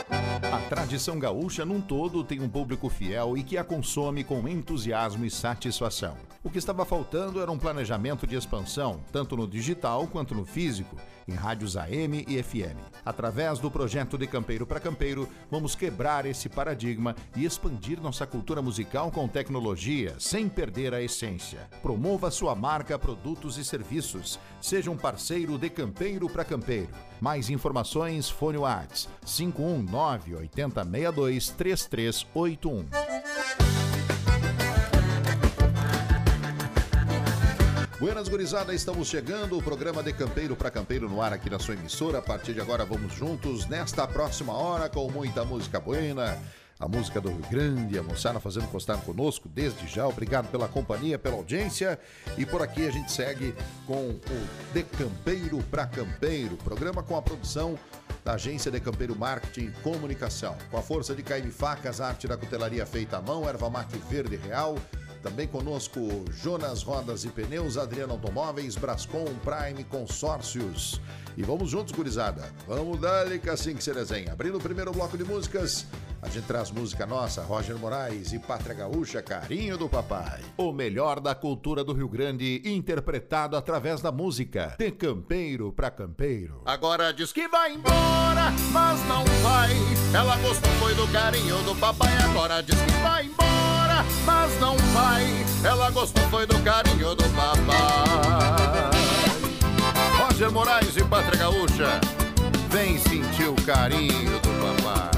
tradição 0.66 1.20
gaúcha 1.20 1.64
num 1.64 1.80
todo 1.80 2.24
tem 2.24 2.42
um 2.42 2.50
público 2.50 2.90
fiel 2.90 3.38
e 3.38 3.44
que 3.44 3.58
a 3.58 3.64
consome 3.64 4.24
com 4.24 4.48
entusiasmo 4.48 5.24
e 5.24 5.30
satisfação. 5.30 6.18
O 6.44 6.50
que 6.50 6.58
estava 6.58 6.86
faltando 6.86 7.42
era 7.42 7.52
um 7.52 7.58
planejamento 7.58 8.28
de 8.28 8.36
expansão, 8.36 9.00
tanto 9.12 9.36
no 9.36 9.48
digital 9.48 10.08
quanto 10.08 10.36
no 10.36 10.46
físico, 10.46 10.96
em 11.28 11.34
rádios 11.34 11.76
AM 11.76 12.24
e 12.28 12.42
FM. 12.42 12.78
Através 13.04 13.58
do 13.58 13.72
projeto 13.72 14.16
de 14.16 14.28
Campeiro 14.28 14.66
para 14.66 14.80
Campeiro, 14.80 15.28
vamos 15.50 15.74
quebrar 15.74 16.26
esse 16.26 16.48
paradigma 16.48 17.16
e 17.36 17.46
expandir 17.46 18.00
nossa 18.00 18.28
cultura 18.28 18.62
musical 18.62 19.10
com 19.10 19.28
tecnologia, 19.28 20.16
sem 20.20 20.48
perder 20.48 20.94
a 20.94 21.02
essência. 21.02 21.68
Promova 21.82 22.30
sua 22.30 22.54
marca, 22.54 23.00
produtos 23.00 23.58
e 23.58 23.66
serviços. 23.66 24.40
Seja 24.66 24.90
um 24.90 24.98
parceiro 24.98 25.60
de 25.60 25.70
Campeiro 25.70 26.28
para 26.28 26.44
Campeiro. 26.44 26.90
Mais 27.22 27.52
informações, 27.52 28.28
fone 28.28 28.58
Whats 28.58 29.08
519 29.24 30.38
8062 30.38 31.50
3381. 31.52 32.86
Buenas 38.00 38.28
gurizada, 38.28 38.74
estamos 38.74 39.08
chegando. 39.08 39.56
O 39.56 39.62
programa 39.62 40.02
de 40.02 40.12
Campeiro 40.12 40.56
para 40.56 40.72
Campeiro 40.72 41.08
no 41.08 41.22
ar 41.22 41.32
aqui 41.32 41.48
na 41.48 41.60
sua 41.60 41.76
emissora. 41.76 42.18
A 42.18 42.24
partir 42.24 42.56
de 42.56 42.62
agora 42.62 42.84
vamos 42.84 43.14
juntos 43.14 43.68
nesta 43.68 44.08
próxima 44.08 44.54
hora 44.54 44.90
com 44.90 45.08
muita 45.12 45.46
música 45.46 45.80
buena. 45.80 46.40
A 46.78 46.90
música 46.90 47.22
do 47.22 47.30
Rio 47.30 47.50
Grande, 47.50 47.98
a 47.98 48.04
moçada 48.04 48.38
fazendo 48.38 48.68
constar 48.68 49.00
conosco 49.02 49.48
desde 49.48 49.88
já. 49.88 50.06
Obrigado 50.08 50.52
pela 50.52 50.68
companhia, 50.68 51.18
pela 51.18 51.36
audiência. 51.38 51.98
E 52.38 52.46
por 52.46 52.62
aqui 52.62 52.86
a 52.86 52.92
gente 52.92 53.10
segue 53.10 53.56
com 53.88 54.10
o 54.10 54.22
De 54.74 54.84
Campeiro 54.84 55.64
para 55.72 55.88
Campeiro, 55.88 56.58
programa 56.58 57.02
com 57.02 57.16
a 57.16 57.22
produção 57.22 57.80
da 58.26 58.34
Agência 58.34 58.70
de 58.70 58.82
Campeiro 58.82 59.16
Marketing 59.16 59.68
e 59.68 59.72
Comunicação. 59.84 60.58
Com 60.70 60.78
a 60.78 60.82
força 60.82 61.16
de 61.16 61.24
Caime 61.24 61.50
Facas, 61.50 62.02
arte 62.02 62.28
da 62.28 62.36
cutelaria 62.36 62.86
feita 62.86 63.18
à 63.18 63.22
mão, 63.22 63.48
erva 63.48 63.70
mate 63.70 63.98
verde 64.10 64.36
real, 64.36 64.76
também 65.26 65.48
conosco 65.48 66.00
Jonas 66.30 66.84
Rodas 66.84 67.26
e 67.26 67.30
Pneus, 67.30 67.78
Adriano 67.78 68.14
Automóveis, 68.14 68.76
Brascom, 68.76 69.26
Prime 69.44 69.84
Consórcios. 69.86 71.02
E 71.36 71.42
vamos 71.42 71.72
juntos, 71.72 71.92
gurizada. 71.92 72.54
Vamos 72.68 73.02
dar 73.02 73.28
que 73.40 73.50
assim 73.50 73.76
que 73.76 73.84
se 73.84 73.92
desenha. 73.92 74.34
Abrindo 74.34 74.60
o 74.60 74.62
primeiro 74.62 74.92
bloco 74.92 75.18
de 75.18 75.24
músicas, 75.24 75.88
a 76.22 76.30
gente 76.30 76.46
traz 76.46 76.70
música 76.70 77.08
nossa, 77.08 77.42
Roger 77.42 77.76
Moraes 77.76 78.34
e 78.34 78.40
Pátria 78.40 78.76
Gaúcha, 78.76 79.20
Carinho 79.24 79.80
do 79.80 79.90
Papai. 79.90 80.42
O 80.58 80.72
melhor 80.72 81.20
da 81.20 81.34
cultura 81.34 81.84
do 81.84 81.92
Rio 81.92 82.08
Grande, 82.08 82.62
interpretado 82.64 83.58
através 83.58 84.02
da 84.02 84.12
música. 84.12 84.76
De 84.78 84.92
campeiro 84.92 85.74
pra 85.74 85.90
campeiro. 85.90 86.62
Agora 86.66 87.12
diz 87.12 87.34
que 87.34 87.48
vai 87.48 87.74
embora, 87.74 88.54
mas 88.72 89.04
não 89.08 89.26
vai. 89.42 89.72
Ela 90.14 90.38
gostou 90.38 90.72
foi 90.74 90.94
do 90.94 91.08
carinho 91.12 91.58
do 91.64 91.76
papai, 91.76 92.16
agora 92.18 92.62
diz 92.62 92.80
que 92.80 92.92
vai 93.02 93.26
embora, 93.26 93.55
mas 94.26 94.60
não 94.60 94.76
vai. 94.94 95.46
Ela 95.64 95.90
gostou 95.92 96.24
foi 96.30 96.46
do 96.46 96.60
carinho 96.60 97.16
do 97.16 97.24
papai. 97.30 98.96
Roger 100.18 100.52
Moraes 100.52 100.98
e 100.98 101.04
Pátria 101.04 101.40
Gaúcha, 101.40 102.02
vem 102.70 102.98
sentir 103.00 103.48
o 103.48 103.56
carinho 103.66 104.40
do 104.40 104.50
papai. 104.62 105.12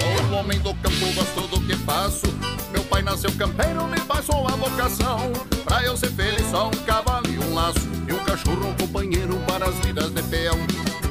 Sou 0.00 0.26
um 0.26 0.38
homem 0.38 0.58
do 0.60 0.74
campo, 0.74 1.12
gosto 1.14 1.48
do 1.48 1.60
que 1.66 1.76
faço. 1.78 2.26
Meu 2.70 2.84
pai 2.84 3.02
nasceu 3.02 3.32
campeiro, 3.32 3.86
me 3.86 4.00
passou 4.00 4.46
a 4.46 4.52
vocação. 4.52 5.32
Pra 5.64 5.82
eu 5.82 5.96
ser 5.96 6.10
feliz, 6.12 6.48
só 6.50 6.68
um 6.68 6.84
cavalo 6.84 7.26
e 7.28 7.38
um 7.38 7.54
laço. 7.54 7.80
E 8.08 8.12
um 8.12 8.18
cachorro, 8.24 8.68
um 8.68 8.74
companheiro 8.74 9.36
para 9.48 9.68
as 9.68 9.74
vidas 9.76 10.12
de 10.12 10.22
peão. 10.24 10.58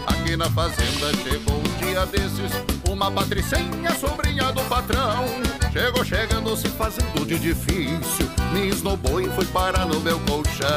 Aqui 0.08 0.38
na 0.38 0.50
fazenda 0.50 1.12
chegou 1.24 1.65
dia 1.96 2.06
desses 2.08 2.52
Uma 2.90 3.10
patricinha, 3.10 3.92
sobrinha 3.98 4.52
do 4.52 4.62
patrão. 4.64 5.26
Chegou 5.72 6.04
chegando, 6.04 6.56
se 6.58 6.68
fazendo 6.70 7.26
de 7.26 7.40
difícil 7.40 8.30
Me 8.52 8.68
esnobou 8.68 9.22
e 9.22 9.30
foi 9.30 9.46
parar 9.46 9.86
no 9.86 10.00
meu 10.02 10.20
colchão. 10.22 10.68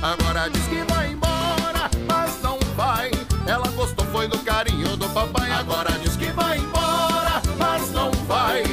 Agora 0.00 0.48
diz 0.48 0.64
que 0.66 0.84
vai 0.92 1.10
embora, 1.10 1.90
mas 2.06 2.40
não 2.42 2.58
vai. 2.76 3.10
Ela 3.46 3.68
gostou 3.72 4.06
foi 4.06 4.28
do 4.28 4.38
carinho 4.38 4.96
do 4.96 5.08
papai. 5.08 5.50
Agora 5.50 5.90
diz 6.00 6.16
que 6.16 6.26
vai 6.26 6.58
embora, 6.58 7.42
mas 7.58 7.90
não 7.90 8.12
vai 8.26 8.67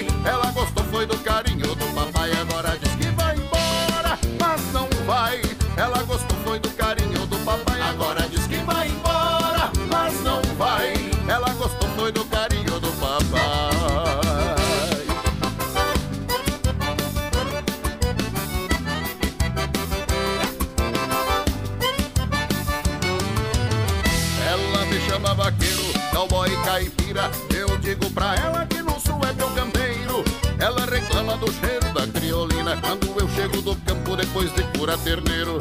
Quando 32.82 33.20
eu 33.20 33.30
chego 33.30 33.62
do 33.62 33.76
campo 33.78 34.16
depois 34.16 34.54
de 34.54 34.64
cura 34.78 34.98
terneiro 34.98 35.60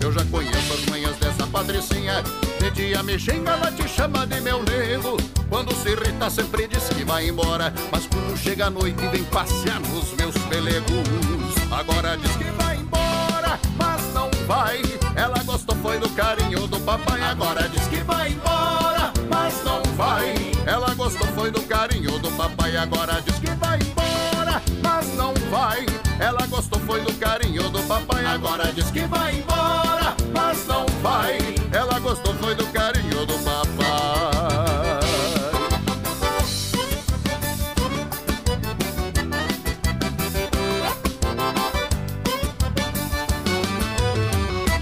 Eu 0.00 0.12
já 0.12 0.24
conheço 0.26 0.72
as 0.72 0.86
manhas 0.86 1.16
dessa 1.16 1.46
patricinha. 1.46 2.22
De 2.58 2.70
dia 2.70 3.02
me 3.02 3.18
xinga, 3.18 3.52
ela 3.52 3.72
te 3.72 3.88
chama 3.88 4.26
de 4.26 4.40
meu 4.40 4.62
nego. 4.62 5.16
Quando 5.48 5.74
se 5.74 5.90
irrita 5.90 6.28
sempre 6.30 6.68
diz 6.68 6.88
que 6.88 7.04
vai 7.04 7.28
embora. 7.28 7.72
Mas 7.90 8.06
quando 8.06 8.36
chega 8.36 8.66
a 8.66 8.70
noite 8.70 9.06
vem 9.08 9.24
passear 9.24 9.80
nos 9.80 10.12
meus 10.12 10.36
pelegos. 10.48 10.90
Agora 11.70 12.16
diz 12.16 12.36
que 12.36 12.44
vai 12.62 12.76
embora, 12.76 13.58
mas 13.76 14.02
não 14.12 14.30
vai. 14.46 14.82
Ela 15.16 15.42
gostou 15.42 15.76
foi 15.76 15.98
do 15.98 16.08
carinho 16.10 16.66
do 16.68 16.78
papai. 16.80 17.22
Agora 17.22 17.68
diz 17.68 17.86
que 17.88 18.02
vai 18.02 18.32
embora, 18.32 19.12
mas 19.30 19.64
não 19.64 19.82
vai. 19.96 20.34
Ela 20.66 20.94
gostou 20.94 21.26
foi 21.28 21.50
do 21.50 21.62
carinho 21.62 22.18
do 22.18 22.30
papai. 22.32 22.76
Agora 22.76 23.22
diz 23.26 23.36
que 23.38 23.50
vai 23.52 23.78
embora, 23.78 24.62
mas 24.82 25.06
não 25.14 25.32
vai 25.50 25.93
Ela 26.20 26.46
gostou 26.46 26.80
foi 26.80 27.00
do 27.00 27.12
carinho 27.14 27.68
do 27.70 27.82
papai 27.82 28.24
Agora 28.24 28.72
diz 28.72 28.90
que 28.90 29.00
vai 29.06 29.36
embora, 29.36 30.16
mas 30.32 30.66
não 30.66 30.86
vai 31.02 31.38
Ela 31.72 31.98
gostou 31.98 32.34
foi 32.34 32.54
do 32.54 32.66
carinho 32.68 33.26
do 33.26 33.38
papai 33.44 34.64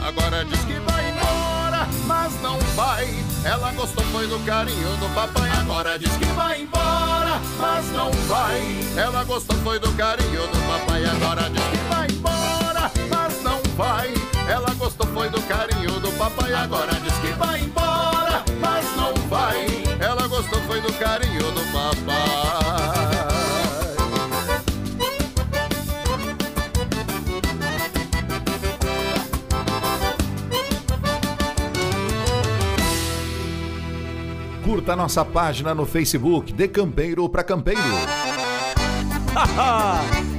Agora 0.07 0.45
diz 0.45 0.61
que 0.61 0.75
vai 0.81 1.11
embora, 1.11 1.89
mas 2.07 2.43
não 2.43 2.59
vai. 2.77 3.09
Ela 3.45 3.73
gostou 3.73 4.05
foi 4.07 4.27
do 4.27 4.39
carinho 4.41 4.97
do 4.99 5.09
papai. 5.15 5.49
Agora 5.61 5.99
diz 5.99 6.15
que 6.17 6.25
vai 6.27 6.63
embora, 6.63 7.22
mas 7.59 7.87
não 7.93 8.11
vai. 8.29 8.61
Ela 8.97 9.25
gostou 9.25 9.57
foi 9.59 9.79
do 9.79 9.93
carinho 9.93 10.47
do 10.49 10.59
papai. 10.67 11.05
Agora 11.05 11.51
diz 11.51 11.63
que 11.63 11.77
vai 11.89 12.07
embora, 12.09 12.91
mas 13.11 13.43
não 13.43 13.61
vai. 13.77 14.15
Ela 14.49 14.75
gostou 14.75 15.07
foi 15.09 15.29
do 15.29 15.41
carinho 15.43 16.01
do 16.01 16.13
papai. 16.13 16.53
Agora 16.55 16.93
diz 17.03 17.15
que 17.15 17.33
vai 17.33 17.61
embora, 17.61 18.45
mas 18.61 18.97
não 18.97 19.15
vai. 19.29 19.67
Ela 20.01 20.27
gostou 20.29 20.61
foi 20.63 20.81
do 20.81 20.93
carinho 20.95 21.51
do 21.53 21.73
papai. 21.73 22.62
Curta 34.73 34.97
nossa 34.97 35.23
página 35.23 35.75
no 35.75 35.85
Facebook, 35.85 36.51
De 36.51 36.67
Campeiro 36.67 37.29
para 37.29 37.45
Campeiro. 37.45 37.79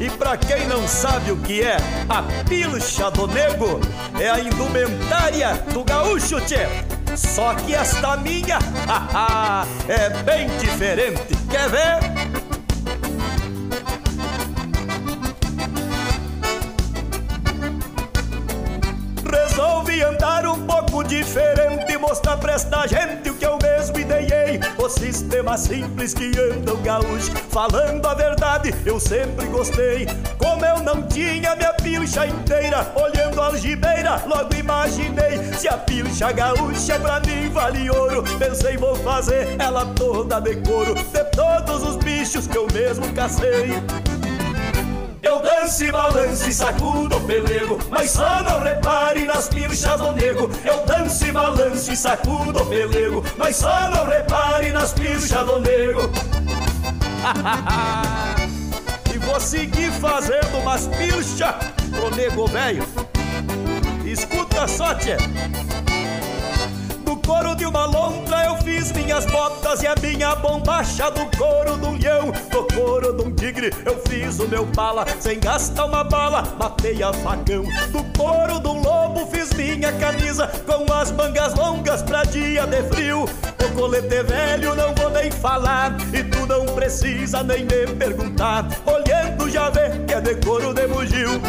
e 0.01 0.09
pra 0.09 0.35
quem 0.35 0.65
não 0.65 0.87
sabe 0.87 1.31
o 1.31 1.37
que 1.37 1.61
é 1.61 1.77
a 2.09 2.23
pilcha 2.49 3.11
do 3.11 3.27
nego, 3.27 3.79
é 4.19 4.31
a 4.31 4.39
indumentária 4.39 5.53
do 5.71 5.83
gaúcho, 5.83 6.41
tchê. 6.41 6.65
Só 7.15 7.53
que 7.53 7.75
esta 7.75 8.17
minha, 8.17 8.57
é 9.87 10.09
bem 10.23 10.47
diferente. 10.57 11.35
Quer 11.51 11.69
ver? 11.69 11.99
Resolvi 19.31 20.01
andar 20.01 20.47
um 20.47 20.65
pouco 20.65 21.03
diferente, 21.03 21.95
mostrar 21.99 22.37
pra 22.37 22.53
esta 22.53 22.87
gente 22.87 23.32
O 24.83 24.89
sistema 24.89 25.57
simples 25.57 26.13
que 26.13 26.29
anda 26.37 26.73
o 26.73 26.77
gaúcho, 26.79 27.31
falando 27.49 28.05
a 28.05 28.13
verdade, 28.13 28.75
eu 28.85 28.99
sempre 28.99 29.45
gostei. 29.45 30.05
Como 30.37 30.65
eu 30.65 30.79
não 30.83 31.07
tinha 31.07 31.55
minha 31.55 31.71
pilcha 31.71 32.27
inteira, 32.27 32.91
olhando 32.93 33.39
a 33.39 33.45
algibeira, 33.45 34.21
logo 34.27 34.53
imaginei. 34.53 35.41
Se 35.57 35.69
a 35.69 35.77
pilcha 35.77 36.33
gaúcha 36.33 36.99
pra 36.99 37.21
mim 37.21 37.47
vale 37.49 37.89
ouro, 37.89 38.23
pensei 38.37 38.75
vou 38.75 38.93
fazer 38.97 39.55
ela 39.57 39.85
toda 39.85 40.41
de 40.41 40.57
couro, 40.57 40.95
de 40.95 41.23
todos 41.31 41.81
os 41.81 41.95
bichos 42.03 42.45
que 42.45 42.57
eu 42.57 42.67
mesmo 42.73 43.07
cacei. 43.13 43.81
Eu 45.33 45.39
danço 45.39 45.83
e 45.83 45.91
balanço 45.91 46.47
e 46.47 46.53
sacudo 46.53 47.17
o 47.17 47.21
pelego 47.21 47.79
Mas 47.89 48.11
só 48.11 48.43
não 48.43 48.61
repare 48.61 49.25
nas 49.25 49.47
pilchas 49.49 49.99
do 49.99 50.11
nego. 50.11 50.47
Eu 50.63 50.85
danço 50.85 51.25
e 51.25 51.31
balanço 51.31 51.91
e 51.91 51.97
sacudo 51.97 52.61
o 52.61 52.65
pelego 52.67 53.25
Mas 53.35 53.55
só 53.55 53.89
não 53.89 54.05
repare 54.05 54.71
nas 54.71 54.93
pilchas 54.93 55.45
do 55.45 55.59
nego. 55.59 56.01
E 59.13 59.17
vou 59.19 59.39
seguir 59.39 59.91
fazendo 59.91 60.57
umas 60.59 60.87
pilchas 60.87 61.55
pro 61.91 62.15
nego 62.15 62.47
velho. 62.47 62.83
Escuta 64.05 64.67
só, 64.67 64.93
tchê 64.95 65.17
couro 67.25 67.55
de 67.55 67.65
uma 67.65 67.85
lontra 67.85 68.45
eu 68.45 68.57
fiz 68.57 68.91
minhas 68.91 69.25
botas 69.25 69.81
e 69.81 69.87
a 69.87 69.95
minha 70.01 70.35
bombacha 70.35 71.09
do 71.11 71.25
couro 71.37 71.77
de 71.77 71.85
um 71.85 71.97
leão, 71.97 72.31
do 72.49 72.75
couro 72.75 73.13
de 73.13 73.23
um 73.23 73.31
tigre 73.31 73.73
eu 73.85 73.99
fiz 74.07 74.39
o 74.39 74.47
meu 74.47 74.65
bala, 74.65 75.05
sem 75.19 75.39
gastar 75.39 75.85
uma 75.85 76.03
bala, 76.03 76.43
matei 76.59 77.01
a 77.01 77.11
facão. 77.13 77.63
Do 77.91 78.03
couro 78.17 78.59
de 78.59 78.67
um 78.67 78.81
lobo 78.81 79.25
fiz 79.27 79.51
minha 79.53 79.91
camisa 79.93 80.47
com 80.65 80.91
as 80.93 81.11
mangas 81.11 81.53
longas 81.55 82.01
pra 82.01 82.23
dia 82.23 82.65
de 82.67 82.83
frio. 82.83 83.25
O 83.25 83.75
colete 83.75 84.23
velho 84.23 84.75
não 84.75 84.93
vou 84.93 85.09
nem 85.09 85.31
falar 85.31 85.95
e 86.13 86.23
tu 86.23 86.45
não 86.45 86.65
precisa 86.65 87.43
nem 87.43 87.63
me 87.63 87.87
perguntar. 87.95 88.67
Olhando 88.85 89.49
já 89.49 89.69
vê 89.69 89.89
que 90.05 90.13
é 90.13 90.21
de 90.21 90.35
couro 90.45 90.73
de 90.73 90.87
bugio. 90.87 91.41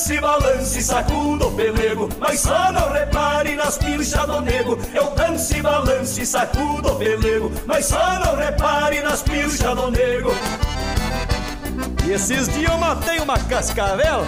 Eu 0.00 0.02
danço 0.02 0.14
e 0.14 0.20
balanço 0.20 0.78
e 0.78 0.82
sacudo 0.82 1.48
o 1.48 1.52
pelego. 1.52 2.08
Mas 2.18 2.40
só 2.40 2.72
não 2.72 2.90
repare 2.90 3.54
nas 3.54 3.76
pilchas 3.76 4.26
do 4.26 4.40
nego. 4.40 4.78
Eu 4.94 5.10
danço 5.10 5.54
e 5.54 5.60
balanço 5.60 6.22
e 6.22 6.26
sacudo 6.26 6.92
o 6.92 6.96
pelego. 6.96 7.52
Mas 7.66 7.84
só 7.84 8.18
não 8.18 8.34
repare 8.34 9.02
nas 9.02 9.20
pilchas 9.20 9.76
do 9.76 9.90
nego. 9.90 10.30
E 12.06 12.12
esses 12.12 12.48
dias 12.48 12.72
eu 12.72 12.78
matei 12.78 13.18
uma 13.18 13.38
cascavel. 13.40 14.22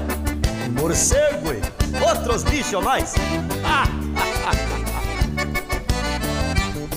Um 0.69 0.73
morcego 0.79 1.55
e 1.55 1.63
outros 2.05 2.45
bichos 2.45 2.85
mais. 2.85 3.15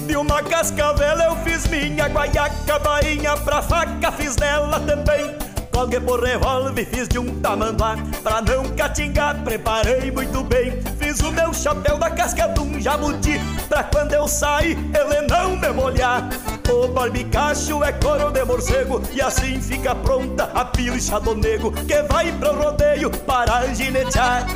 De 0.06 0.18
uma 0.18 0.44
cascavela 0.44 1.24
eu 1.24 1.38
fiz 1.38 1.66
minha 1.68 2.08
guaiaca, 2.08 2.80
bainha 2.80 3.38
pra 3.38 3.62
faca, 3.62 4.12
fiz 4.12 4.36
nela 4.36 4.82
também 4.82 5.45
Colguei 5.76 6.00
por 6.00 6.24
revólver, 6.24 6.86
fiz 6.86 7.06
de 7.10 7.20
um 7.20 7.42
tamanduá. 7.42 7.98
Pra 8.24 8.42
não 8.42 8.64
catingar, 8.78 9.44
preparei 9.44 10.10
muito 10.10 10.42
bem. 10.46 10.80
Fiz 10.98 11.20
o 11.20 11.30
meu 11.34 11.54
chapéu 11.54 11.98
da 11.98 12.10
casca 12.10 12.48
de 12.48 12.62
um 12.62 12.80
jabuti. 12.80 13.42
Pra 13.68 13.84
quando 13.84 14.14
eu 14.14 14.26
sair, 14.26 14.78
ele 14.96 15.28
não 15.28 15.58
me 15.58 15.68
molhar. 15.74 16.30
O 16.72 16.88
barbicacho 16.88 17.84
é 17.84 17.92
couro 17.92 18.32
de 18.32 18.44
morcego 18.44 19.02
E 19.14 19.22
assim 19.22 19.62
fica 19.62 19.94
pronta 19.94 20.46
a 20.46 20.66
pilcha 20.66 21.20
do 21.20 21.36
nego 21.36 21.72
Que 21.72 22.02
vai 22.04 22.32
pro 22.32 22.56
rodeio 22.56 23.12
para 23.12 23.72
ginetear 23.74 24.48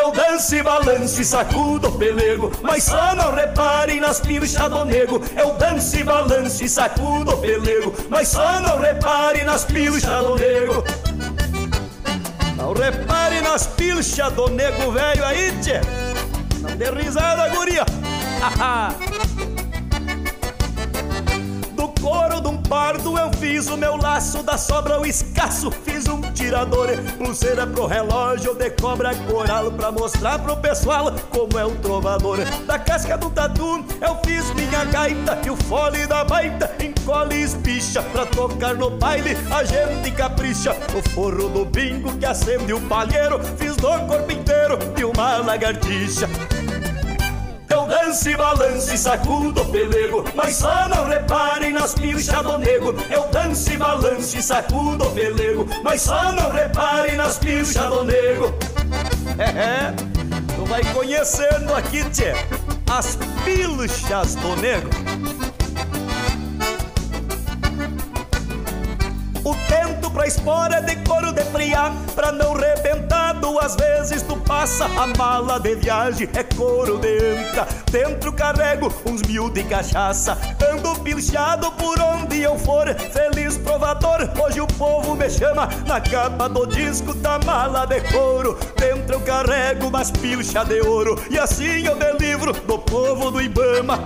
eu 0.00 0.10
danço 0.12 0.56
e 0.56 0.62
balanço 0.62 1.20
e 1.20 1.24
sacudo 1.24 1.88
o 1.88 1.92
pelego 1.92 2.50
Mas 2.62 2.84
só 2.84 3.14
não 3.14 3.34
reparem 3.34 4.00
nas 4.00 4.20
pilchas 4.20 4.70
do 4.70 4.84
nego. 4.84 5.22
Eu 5.36 5.54
danço 5.54 5.96
e 5.96 6.04
balanço 6.04 6.64
e 6.64 6.68
sacudo 6.68 7.32
o 7.32 7.36
pelego 7.36 7.94
Mas 8.08 8.28
só 8.28 8.60
não 8.60 8.78
reparem 8.80 9.44
nas 9.44 9.64
pilchas 9.64 10.24
do 10.24 10.36
nego. 10.36 10.84
Não 12.56 12.72
repare 12.72 13.40
nas 13.40 13.66
pilchas 13.66 14.32
do 14.32 14.48
nego 14.48 14.92
velho 14.92 15.24
aí, 15.24 15.52
tchê. 15.60 15.80
Não 16.60 16.76
dê 16.76 16.90
risada, 16.90 17.48
guria 17.48 17.84
couro 22.00 22.40
de 22.40 22.48
um 22.48 22.56
pardo 22.56 23.18
eu 23.18 23.30
fiz 23.34 23.68
o 23.68 23.76
meu 23.76 23.96
laço 23.96 24.42
Da 24.42 24.56
sobra 24.56 25.00
o 25.00 25.06
escasso 25.06 25.70
fiz 25.70 26.06
um 26.08 26.20
tirador. 26.32 26.88
Pulseira 27.18 27.66
pro 27.66 27.86
relógio 27.86 28.54
de 28.54 28.70
cobra 28.70 29.14
coral 29.14 29.70
Pra 29.72 29.92
mostrar 29.92 30.38
pro 30.38 30.56
pessoal 30.56 31.12
como 31.30 31.58
é 31.58 31.64
o 31.64 31.74
trovador. 31.76 32.38
Da 32.66 32.78
casca 32.78 33.16
do 33.16 33.30
tatu 33.30 33.84
eu 34.00 34.16
fiz 34.24 34.52
minha 34.54 34.84
gaita 34.86 35.38
E 35.44 35.50
o 35.50 35.56
fole 35.56 36.06
da 36.06 36.24
baita 36.24 36.70
encolhe 36.82 37.36
e 37.36 37.42
espicha 37.42 38.02
Pra 38.02 38.26
tocar 38.26 38.74
no 38.74 38.90
baile. 38.90 39.36
A 39.50 39.64
gente 39.64 40.10
capricha 40.12 40.76
O 40.96 41.10
forro 41.10 41.48
do 41.48 41.64
bingo 41.64 42.16
que 42.16 42.26
acende 42.26 42.72
o 42.72 42.80
palheiro. 42.82 43.40
Fiz 43.56 43.76
do 43.76 43.88
corpo 44.06 44.32
inteiro 44.32 44.78
de 44.94 45.04
uma 45.04 45.38
lagartixa 45.38 46.28
eu 47.70 47.86
danço 47.86 48.28
e 48.28 48.36
balanço 48.36 48.92
e 48.92 48.98
sacudo 48.98 49.62
o 49.62 49.66
pelego. 49.66 50.24
Mas 50.34 50.56
só 50.56 50.88
não 50.88 51.06
reparem 51.06 51.72
nas 51.72 51.94
pilchas 51.94 52.42
do 52.42 52.58
nego. 52.58 52.94
Eu 53.08 53.28
danço 53.28 53.72
e 53.72 53.76
balanço 53.76 54.36
e 54.36 54.42
sacudo 54.42 55.06
o 55.06 55.10
pelego. 55.12 55.66
Mas 55.82 56.02
só 56.02 56.32
não 56.32 56.50
reparem 56.50 57.16
nas 57.16 57.38
pilchas 57.38 57.86
do 57.86 58.04
nego. 58.04 58.52
É, 59.38 59.44
é, 59.44 59.94
tu 60.56 60.64
vai 60.66 60.82
conhecendo 60.92 61.72
aqui, 61.74 62.04
tchê 62.10 62.34
As 62.90 63.16
pilchas 63.44 64.34
do 64.34 64.56
nego. 64.56 64.90
O 69.44 69.54
tento 69.68 70.10
pra 70.10 70.26
espora 70.26 70.82
de 70.82 70.96
couro 70.96 71.32
de 71.32 71.42
friar 71.44 71.94
Pra 72.14 72.30
não 72.30 72.52
rebentar 72.52 72.89
duas 73.40 73.74
vezes 73.74 74.22
Tu 74.22 74.36
passa 74.36 74.84
a 74.84 75.06
mala 75.16 75.58
de 75.58 75.74
viagem 75.74 76.28
É 76.34 76.42
couro 76.42 76.98
de 76.98 77.18
anca. 77.18 77.66
Dentro 77.90 78.32
carrego 78.32 78.92
uns 79.06 79.22
mil 79.22 79.50
de 79.50 79.64
cachaça. 79.64 80.38
Ando 80.72 80.94
pilchado 81.00 81.72
por 81.72 82.00
onde 82.00 82.40
eu 82.42 82.58
for 82.58 82.86
Feliz 82.94 83.56
provador. 83.58 84.30
Hoje 84.40 84.60
o 84.60 84.66
povo 84.66 85.14
me 85.14 85.28
chama 85.28 85.68
Na 85.86 86.00
capa 86.00 86.48
do 86.48 86.66
disco 86.66 87.14
da 87.14 87.38
mala 87.40 87.86
de 87.86 88.00
couro. 88.12 88.58
Dentro 88.76 89.14
eu 89.14 89.20
carrego 89.20 89.88
umas 89.88 90.10
pilcha 90.10 90.64
de 90.64 90.80
ouro. 90.80 91.20
E 91.30 91.38
assim 91.38 91.86
eu 91.86 91.96
delivro 91.96 92.52
do 92.52 92.78
povo 92.78 93.30
do 93.30 93.40
Ibama 93.40 94.04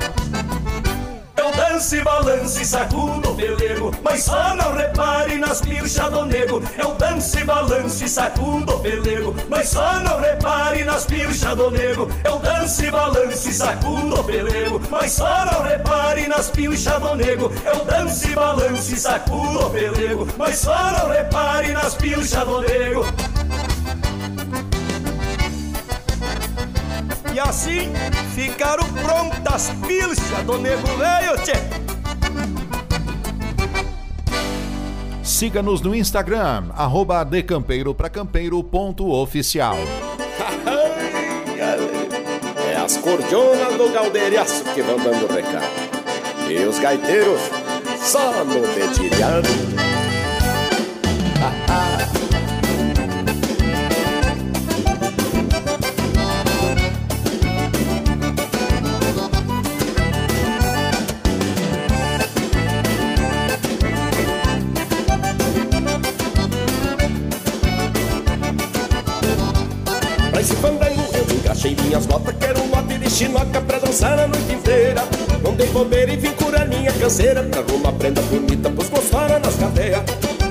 eu 1.44 1.52
danço 1.52 1.96
e 1.96 2.02
balanço 2.02 2.62
e 2.62 2.64
sacudo 2.64 3.30
o 3.30 3.34
pelego 3.34 3.90
Mas 4.02 4.24
só 4.24 4.54
não 4.54 4.74
repare 4.74 5.36
nas 5.36 5.60
pilchas 5.60 6.10
do 6.10 6.24
nego. 6.24 6.62
Eu 6.78 6.94
danço 6.94 7.38
e 7.38 7.44
balanço 7.44 8.04
e 8.04 8.08
sacudo 8.08 8.74
o 8.74 8.80
pelego 8.80 9.34
Mas 9.50 9.68
só 9.68 10.00
não 10.00 10.20
repare 10.20 10.84
nas 10.84 11.04
pilchas 11.04 11.56
do 11.56 11.70
nego. 11.70 12.08
Eu 12.24 12.38
danço 12.38 12.84
e 12.84 12.90
balanço 12.90 13.48
e 13.48 13.52
sacudo 13.52 14.20
o 14.20 14.24
pelego 14.24 14.80
Mas 14.90 15.12
só 15.12 15.44
não 15.44 15.62
repare 15.62 16.26
nas 16.28 16.48
pilchas 16.48 17.00
do 17.00 17.14
nego. 17.14 17.52
Eu 17.64 17.84
danço 17.84 18.26
e 18.26 18.34
balanço 18.34 18.94
e 18.94 18.96
sacudo 18.96 19.66
o 19.66 19.70
pelego 19.70 20.26
Mas 20.38 20.58
só 20.58 20.92
não 20.92 21.10
repare 21.10 21.72
nas 21.72 21.94
pilchas 21.94 22.44
do 22.44 22.62
nego 22.62 23.33
E 27.34 27.40
assim 27.40 27.92
ficaram 28.32 28.84
prontas 28.92 29.72
pilchas 29.84 30.44
do 30.46 30.56
nego 30.56 30.86
velho, 30.96 31.36
tchê. 31.42 31.54
Siga-nos 35.20 35.80
no 35.80 35.96
Instagram, 35.96 36.70
arroba 36.76 37.24
decampeiro.oficial. 37.24 39.76
é 42.68 42.76
as 42.76 42.96
cordionas 42.98 43.76
do 43.78 43.90
galdeiraço 43.92 44.62
que 44.72 44.82
vão 44.82 44.98
dando 44.98 45.26
recado. 45.26 45.66
E 46.48 46.64
os 46.64 46.78
gaiteiros 46.78 47.40
só 47.98 48.44
no 48.44 48.64
dedilhado. 48.74 49.48
Chinoca 73.14 73.60
pra 73.60 73.78
dançar 73.78 74.18
a 74.18 74.26
noite 74.26 74.52
inteira. 74.52 75.04
Não 75.40 75.54
dei 75.54 75.68
bobeira 75.68 76.12
e 76.12 76.16
vim 76.16 76.32
curar 76.32 76.66
minha 76.66 76.92
canseira, 76.92 77.44
pra 77.44 77.60
arrumar 77.60 77.92
prenda 77.92 78.20
bonita 78.22 78.68
pros 78.70 78.88
gosfara 78.88 79.38
nas 79.38 79.54
cadeias. 79.54 80.02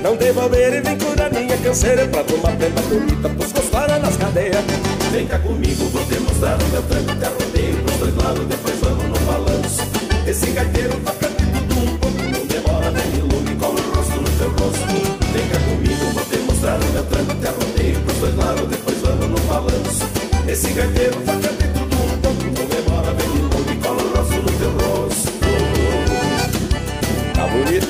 Não 0.02 0.16
dei 0.16 0.32
bobeira 0.32 0.76
e 0.76 0.80
vim 0.80 0.96
curar 0.96 1.30
minha 1.30 1.58
canseira, 1.58 2.06
pra 2.08 2.20
arrumar 2.20 2.56
prenda 2.56 2.80
bonita 2.82 3.28
pros 3.28 3.52
gosfara 3.52 3.98
nas 3.98 4.16
cadeias. 4.16 4.64
Vem 5.12 5.26
cá 5.26 5.38
comigo, 5.40 5.84
vou 5.90 6.04
demonstrar 6.06 6.58
o 6.58 6.66
meu 6.68 6.82
tranco, 6.84 7.14
te 7.14 7.26
rodeio 7.26 7.76
pros 7.84 7.96
dois 7.98 8.16
lados, 8.16 8.46
depois 8.46 8.76
vamos 8.80 9.04
no 9.04 9.26
balanço. 9.26 9.82
Esse 10.26 10.46
gaiteiro 10.52 10.96
toca 11.04 11.28
de 11.28 11.44
tudo 11.68 11.80
um 11.80 11.98
pouco, 11.98 12.16
não 12.16 12.46
demora, 12.46 12.90
nem 12.90 13.18
ilume, 13.18 13.56
cola 13.56 13.78
o 13.78 13.94
rosto 13.94 14.20
no 14.20 14.30
teu 14.38 14.48
rosto. 14.48 14.86
Vem 15.34 15.48
cá 15.48 15.58
comigo, 15.68 16.04
vou 16.14 16.24
demonstrar 16.24 16.80
o 16.80 16.92
meu 16.92 17.04
tranco, 17.04 17.34
te 17.34 17.46
rodeio 17.46 18.00
pros 18.00 18.16
dois 18.16 18.34
lados, 18.36 18.68
depois 18.68 18.98
vamos 19.02 19.28
no 19.28 19.38
balanço. 19.46 20.08
Esse 20.48 20.72
gaiteiro 20.72 21.16
toca 21.26 21.52
de 21.52 21.73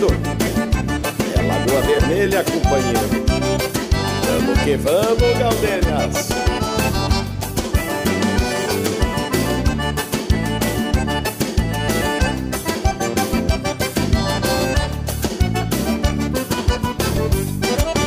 Bonito? 0.04 0.08
É 1.36 1.42
Lagoa 1.42 1.80
Vermelha, 1.82 2.44
companheiro. 2.44 3.24
Vamos 4.26 4.60
que 4.60 4.76
vamos, 4.76 5.38
Galdenhas. 5.38 6.28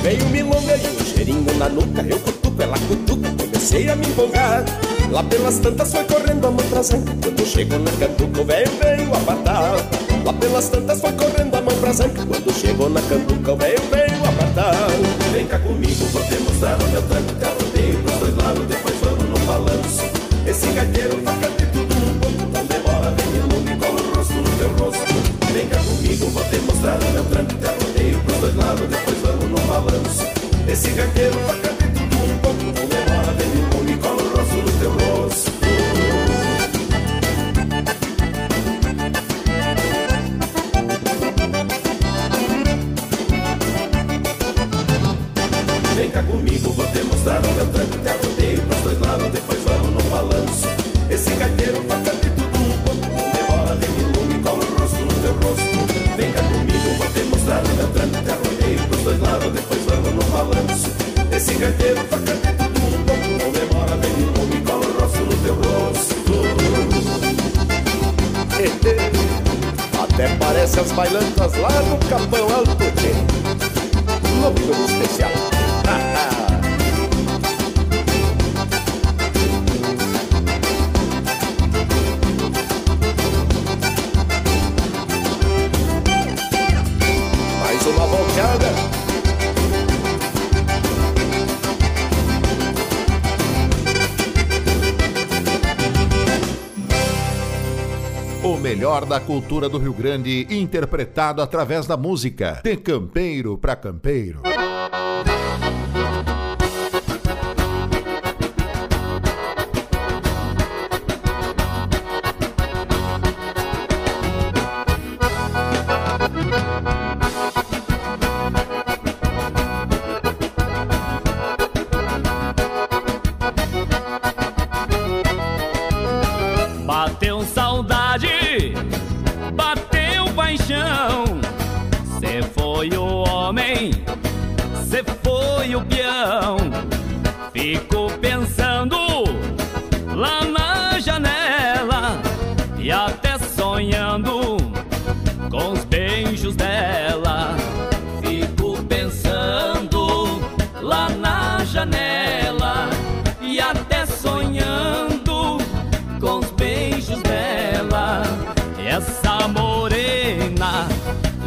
Veio 0.03 0.25
milonga 0.29 0.77
e 0.77 0.87
um 0.87 1.05
cheirinho 1.05 1.57
na 1.57 1.69
nuca, 1.69 2.01
eu 2.01 2.19
cutuco, 2.19 2.61
ela 2.61 2.77
cutuca, 2.87 3.29
comecei 3.37 3.89
a 3.89 3.95
me 3.95 4.07
empolgar. 4.07 4.63
Lá 5.11 5.23
pelas 5.23 5.57
tantas 5.59 5.91
foi 5.91 6.03
correndo 6.03 6.47
a 6.47 6.51
mão 6.51 6.65
pra 6.69 6.81
quando 7.21 7.45
chegou 7.45 7.79
na 7.79 7.91
cantuca 7.91 8.41
o 8.41 8.45
velho 8.45 8.71
veio 8.79 9.15
apartar. 9.15 10.06
Lá 10.27 10.33
pelas 10.33 10.67
tantas 10.67 10.99
foi 10.99 11.13
correndo 11.13 11.55
a 11.55 11.61
mão 11.61 11.73
pra 11.79 11.93
zanca, 11.93 12.25
quando 12.25 12.53
chegou 12.53 12.89
na 12.89 13.01
cantuca 13.03 13.53
o 13.53 13.55
velho 13.55 13.81
veio 13.89 14.25
apartar. 14.25 14.73
Vem 15.31 15.47
cá 15.47 15.57
comigo, 15.57 16.03
vou 16.11 16.21
demonstrar 16.23 16.77
o 16.83 16.87
meu 16.89 17.01
tranco, 17.03 17.33
te 17.33 17.45
rodeio 17.45 18.03
pros 18.03 18.19
dois 18.19 18.35
lados, 18.35 18.65
depois 18.65 18.95
vamos 19.01 19.23
no 19.23 19.45
balanço. 19.45 20.03
Esse 20.45 20.67
gaiteiro 20.73 21.15
toca 21.21 21.49
de 21.51 21.65
tudo 21.67 21.95
um 21.95 22.19
pouco, 22.19 22.41
não 22.51 22.65
demora, 22.65 23.15
vem 23.15 23.37
ilume, 23.37 23.79
cola 23.79 24.01
o 24.01 24.17
rosto 24.17 24.33
no 24.33 24.57
teu 24.57 24.69
rosto. 24.83 25.53
Vem 25.53 25.67
cá 25.69 25.77
comigo, 25.77 26.25
vou 26.25 26.43
demonstrar 26.43 26.99
o 27.01 27.11
meu 27.13 27.23
tranco, 27.23 27.53
te 27.53 27.85
rodeio 27.85 28.19
pros 28.19 28.37
dois 28.39 28.55
lados, 28.57 28.87
depois 28.89 29.17
vamos 29.23 29.49
no 29.49 29.67
balanço. 29.67 30.27
Esse 30.67 30.89
gaiteiro 30.89 31.37
toca 31.47 31.76
Loucura 74.41 74.85
especial. 74.85 75.31
Mais 75.85 76.06
melhor 98.77 99.05
da 99.05 99.19
cultura 99.19 99.67
do 99.67 99.79
Rio 99.79 99.91
Grande, 99.91 100.45
interpretado 100.51 101.41
através 101.41 101.87
da 101.87 101.97
música. 101.97 102.61
De 102.63 102.77
campeiro 102.77 103.57
para 103.57 103.75
campeiro. 103.75 104.43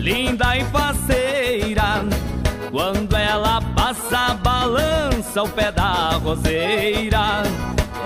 Linda 0.00 0.56
e 0.56 0.64
faceira, 0.64 2.04
quando 2.70 3.14
ela 3.14 3.60
passa, 3.76 4.34
balança 4.34 5.42
o 5.42 5.48
pé 5.48 5.70
da 5.70 6.18
roseira. 6.22 7.42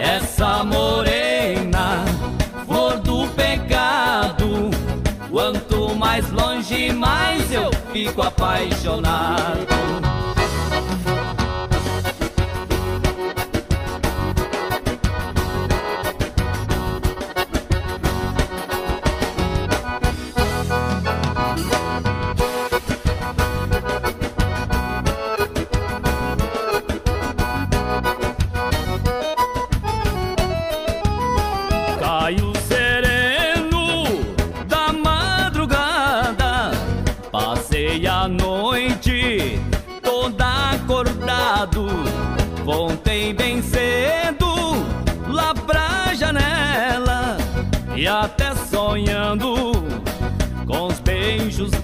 Essa 0.01 0.65
morena, 0.65 2.05
flor 2.67 2.99
do 2.99 3.29
pecado, 3.29 4.71
quanto 5.31 5.95
mais 5.95 6.29
longe, 6.31 6.93
mais 6.93 7.53
eu 7.53 7.71
fico 7.93 8.23
apaixonado. 8.23 10.14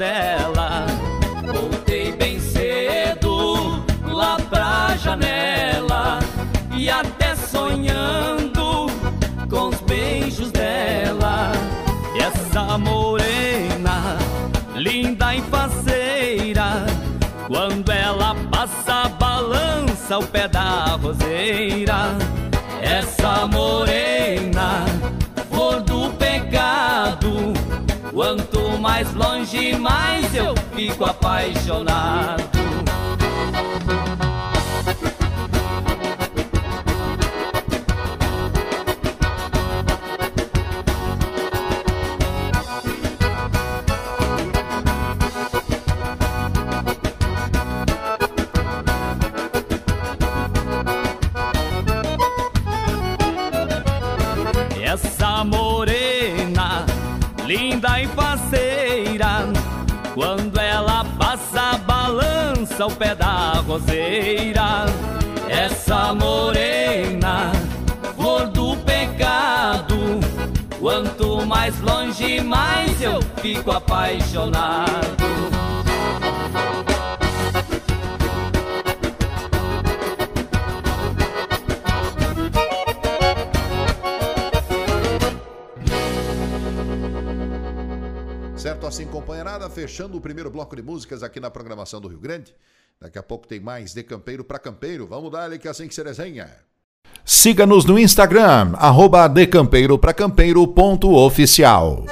Dela. 0.01 0.87
Voltei 1.45 2.11
bem 2.13 2.41
cedo 2.41 3.85
lá 4.11 4.39
pra 4.49 4.97
janela 4.97 6.19
e 6.75 6.89
até 6.89 7.37
sonhando 7.37 8.87
com 9.51 9.69
os 9.69 9.79
beijos 9.83 10.51
dela. 10.53 11.53
E 12.15 12.19
essa 12.19 12.79
morena, 12.79 14.17
linda 14.75 15.35
e 15.35 15.43
faceira, 15.43 16.87
quando 17.47 17.93
ela 17.93 18.35
passa, 18.51 19.07
balança 19.19 20.19
o 20.19 20.27
pé 20.27 20.49
da 20.49 20.97
roseira. 20.97 22.17
essa 22.81 23.47
morena, 23.47 24.50
mais 28.91 29.15
longe, 29.15 29.77
mais 29.77 30.35
eu 30.35 30.53
fico 30.75 31.05
apaixonado. 31.05 32.60
Balança 62.81 62.87
o 62.87 62.91
pé 62.91 63.15
da 63.15 63.53
roseira. 63.67 64.87
Essa 65.49 66.15
morena, 66.15 67.53
flor 68.17 68.47
do 68.49 68.77
pecado, 68.79 70.21
quanto 70.79 71.45
mais 71.45 71.79
longe, 71.81 72.41
mais 72.41 73.03
eu 73.03 73.21
fico 73.43 73.73
apaixonado. 73.73 75.50
Assim, 89.01 89.09
companheirada, 89.09 89.71
fechando 89.71 90.19
o 90.19 90.21
primeiro 90.21 90.51
bloco 90.51 90.77
de 90.77 90.83
músicas 90.83 91.23
aqui 91.23 91.41
na 91.41 91.51
programação 91.51 92.03
do 92.03 92.09
Rio 92.09 92.19
Grande. 92.19 92.55
Daqui 93.01 93.19
a 93.19 93.23
pouco 93.23 93.49
tem 93.49 93.59
mais 93.59 93.95
de 93.95 94.03
campeiro 94.03 94.45
para 94.45 94.59
campeiro. 94.59 95.07
Vamos 95.07 95.31
dar 95.31 95.59
que 95.59 95.67
é 95.67 95.71
assim 95.71 95.89
que 95.89 95.95
se 95.95 96.05
desenha. 96.05 96.51
Siga-nos 97.25 97.87
no 97.87 97.99
Instagram, 97.99 98.75
arroba 98.75 99.27
decampeiro-pra-campeiro.oficial. 99.27 102.05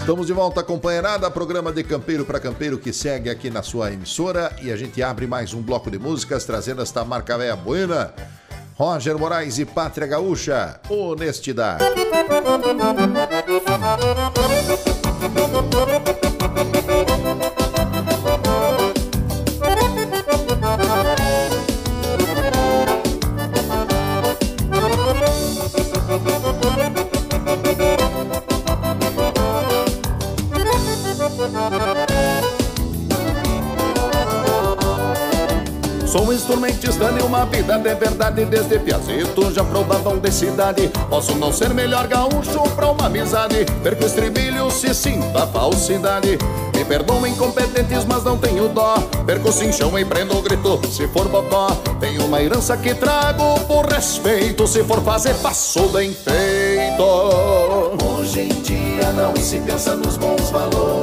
Estamos 0.00 0.26
de 0.26 0.32
volta, 0.32 0.64
companheirada. 0.64 1.30
Programa 1.30 1.72
de 1.72 1.84
Campeiro 1.84 2.24
para 2.24 2.40
Campeiro 2.40 2.76
que 2.76 2.92
segue 2.92 3.30
aqui 3.30 3.50
na 3.50 3.62
sua 3.62 3.92
emissora. 3.92 4.50
E 4.60 4.72
a 4.72 4.76
gente 4.76 5.00
abre 5.00 5.28
mais 5.28 5.54
um 5.54 5.62
bloco 5.62 5.88
de 5.88 6.00
músicas 6.00 6.44
trazendo 6.44 6.82
esta 6.82 7.04
marca 7.04 7.38
véia 7.38 7.54
buena. 7.54 8.12
Roger 8.80 9.18
Moraes 9.18 9.58
e 9.58 9.66
Pátria 9.66 10.06
Gaúcha, 10.06 10.80
honestidade. 10.88 11.84
Instrumentista 36.80 37.12
de 37.12 37.22
uma 37.22 37.44
vida 37.44 37.78
de 37.78 37.94
verdade 37.94 38.44
Desde 38.46 38.78
piazito 38.78 39.52
já 39.52 39.62
provavam 39.62 40.18
de 40.18 40.30
cidade. 40.32 40.88
Posso 41.08 41.34
não 41.36 41.52
ser 41.52 41.74
melhor 41.74 42.06
gaúcho 42.06 42.62
pra 42.74 42.90
uma 42.90 43.06
amizade 43.06 43.66
Perco 43.82 44.04
estribilho 44.04 44.70
se 44.70 44.94
sinta 44.94 45.46
falsidade. 45.46 46.38
Me 46.74 46.84
perdoem 46.84 47.32
incompetentes, 47.32 48.04
mas 48.06 48.24
não 48.24 48.38
tenho 48.38 48.68
dó 48.68 48.94
Perco 49.26 49.52
cinchão 49.52 49.98
e 49.98 50.04
prendo 50.04 50.36
o 50.36 50.42
grito 50.42 50.80
se 50.90 51.06
for 51.08 51.28
bocó 51.28 51.70
Tenho 52.00 52.24
uma 52.24 52.42
herança 52.42 52.76
que 52.76 52.94
trago 52.94 53.60
por 53.66 53.86
respeito 53.86 54.66
Se 54.66 54.82
for 54.84 55.00
fazer, 55.02 55.34
faço 55.34 55.88
bem 55.88 56.14
feito. 56.14 57.02
Hoje 58.04 58.40
em 58.40 58.62
dia 58.62 59.12
não 59.12 59.36
se 59.36 59.58
pensa 59.60 59.94
nos 59.94 60.16
bons 60.16 60.50
valores 60.50 60.99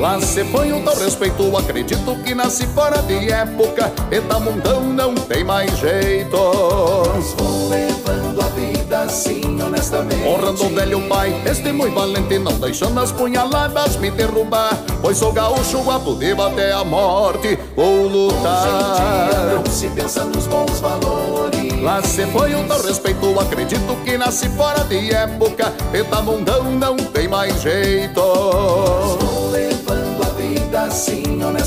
Lá 0.00 0.20
se 0.20 0.42
um 0.42 0.82
tal 0.82 0.94
respeito, 0.94 1.56
acredito 1.56 2.14
que 2.22 2.32
nasci 2.32 2.66
fora 2.68 3.02
de 3.02 3.32
época. 3.32 3.92
E 4.12 4.20
da 4.20 4.38
mundão 4.38 4.80
não 4.84 5.12
tem 5.14 5.42
mais 5.42 5.76
jeito. 5.76 6.36
Vou 6.36 7.68
levando 7.68 8.40
a 8.40 8.48
vida 8.50 9.00
assim 9.00 9.60
honestamente. 9.60 10.24
Honrando 10.24 10.66
o 10.66 10.68
velho 10.68 11.00
pai, 11.08 11.34
este 11.44 11.72
muito 11.72 11.94
valente 11.94 12.38
Não 12.38 12.52
deixando 12.60 13.00
as 13.00 13.10
punhaladas 13.10 13.96
me 13.96 14.10
derrubar. 14.12 14.78
Pois 15.02 15.18
sou 15.18 15.32
gaúcho, 15.32 15.82
de 15.90 16.32
até 16.46 16.72
a 16.72 16.84
morte. 16.84 17.58
Vou 17.74 18.06
lutar. 18.06 19.52
Não 19.52 19.66
se 19.66 19.88
pensa 19.88 20.24
nos 20.24 20.46
bons 20.46 20.78
valores. 20.78 21.82
Lá 21.82 22.02
se 22.02 22.24
foi 22.26 22.54
um 22.54 22.68
tal 22.68 22.80
respeito, 22.82 23.38
acredito 23.38 23.96
que 24.04 24.16
nasci 24.16 24.48
fora 24.50 24.84
de 24.84 25.12
época. 25.12 25.72
E 25.92 26.04
da 26.04 26.22
mundão 26.22 26.70
não 26.70 26.96
tem 26.96 27.26
mais 27.26 27.60
jeito 27.60 28.87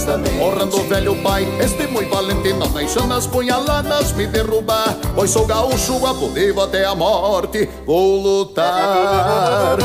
honestamente. 0.01 0.41
Honrando 0.41 0.77
o 0.77 0.83
velho 0.83 1.15
pai, 1.17 1.47
este 1.59 1.87
muito 1.87 2.09
valente 2.09 2.53
Não 2.53 2.67
deixando 2.69 3.13
as 3.13 3.27
punhaladas 3.27 4.11
me 4.13 4.27
derrubar 4.27 4.97
Pois 5.15 5.29
sou 5.29 5.45
gaúcho, 5.45 5.99
de 5.99 6.59
até 6.59 6.85
a 6.85 6.95
morte 6.95 7.69
Vou 7.85 8.21
lutar 8.21 9.77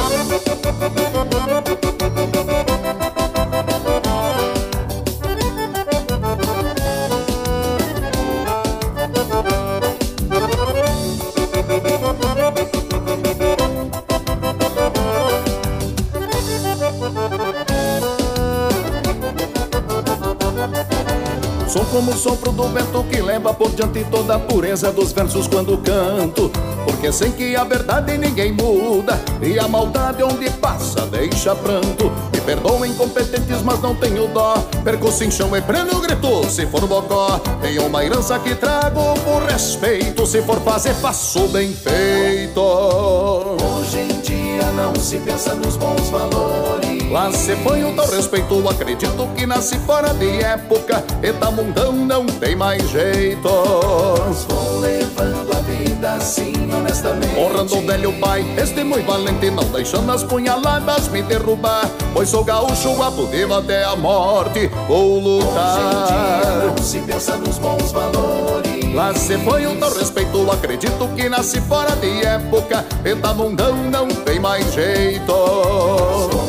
como 22.06 22.12
o 22.12 22.16
sopro 22.16 22.52
do 22.52 22.68
vento 22.68 23.02
que 23.10 23.20
leva 23.20 23.52
por 23.52 23.68
diante 23.70 24.04
toda 24.04 24.36
a 24.36 24.38
pureza 24.38 24.92
dos 24.92 25.10
versos 25.10 25.48
quando 25.48 25.76
canto. 25.78 26.52
Porque 26.84 27.10
sei 27.10 27.32
que 27.32 27.56
a 27.56 27.64
verdade 27.64 28.16
ninguém 28.16 28.52
muda 28.52 29.20
e 29.42 29.58
a 29.58 29.66
maldade 29.66 30.22
onde 30.22 30.48
passa 30.50 31.04
deixa 31.06 31.54
pranto. 31.56 32.12
Me 32.32 32.40
perdoem 32.40 32.92
incompetentes, 32.92 33.60
mas 33.62 33.80
não 33.80 33.96
tenho 33.96 34.28
dó. 34.28 34.54
Perco 34.84 35.08
o 35.08 35.12
cinchão 35.12 35.56
e 35.56 35.60
prendo 35.60 36.00
grito 36.00 36.48
se 36.48 36.64
for 36.66 36.86
bocó. 36.86 37.40
Tenho 37.60 37.86
uma 37.86 38.04
herança 38.04 38.38
que 38.38 38.54
trago 38.54 39.00
por 39.24 39.42
respeito. 39.42 40.24
Se 40.26 40.40
for 40.42 40.60
fazer, 40.60 40.94
faço 40.94 41.48
bem 41.48 41.72
feito. 41.72 42.60
Hoje 42.60 43.98
em 43.98 44.20
dia 44.20 44.70
não 44.76 44.94
se 44.94 45.18
pensa 45.18 45.54
nos 45.54 45.76
bons 45.76 46.08
valores 46.10 46.75
Lá 47.10 47.30
se 47.30 47.54
põe 47.56 47.84
um 47.84 47.94
tal 47.94 48.06
respeito, 48.08 48.68
acredito 48.68 49.28
que 49.36 49.46
nasci 49.46 49.78
fora 49.78 50.12
de 50.14 50.42
época 50.42 51.04
E 51.22 51.32
da 51.32 51.50
mundão 51.50 51.92
não 51.92 52.26
tem 52.26 52.56
mais 52.56 52.88
jeito. 52.90 53.48
Vou 53.48 54.80
levando 54.80 55.52
a 55.56 55.60
vida 55.60 56.12
assim 56.14 56.52
honestamente. 56.74 57.38
Honrando 57.38 57.78
o 57.78 57.86
velho 57.86 58.12
pai, 58.14 58.44
este 58.58 58.82
muito 58.82 59.06
valente 59.06 59.50
Não 59.50 59.64
deixando 59.64 60.10
as 60.10 60.24
punhaladas 60.24 61.08
me 61.08 61.22
derrubar 61.22 61.88
Pois 62.12 62.28
sou 62.28 62.42
gaúcho, 62.42 62.94
vivo 63.30 63.54
até 63.54 63.84
a 63.84 63.94
morte 63.94 64.68
Vou 64.88 65.18
Hoje 65.18 65.18
em 65.18 65.22
dia 65.22 66.52
lutar 66.54 66.66
não 66.66 66.76
se 66.82 66.98
pensa 67.00 67.36
nos 67.36 67.58
bons 67.58 67.92
valores. 67.92 68.94
Lá 68.94 69.14
se 69.14 69.38
foi 69.38 69.66
um 69.66 69.76
tal 69.76 69.92
respeito, 69.94 70.50
acredito 70.50 71.08
que 71.14 71.28
nasci 71.28 71.60
fora 71.60 71.94
de 71.96 72.24
época 72.24 72.84
E 73.04 73.14
da 73.14 73.32
mundão 73.32 73.76
não 73.90 74.08
tem 74.08 74.40
mais 74.40 74.72
jeito 74.74 76.45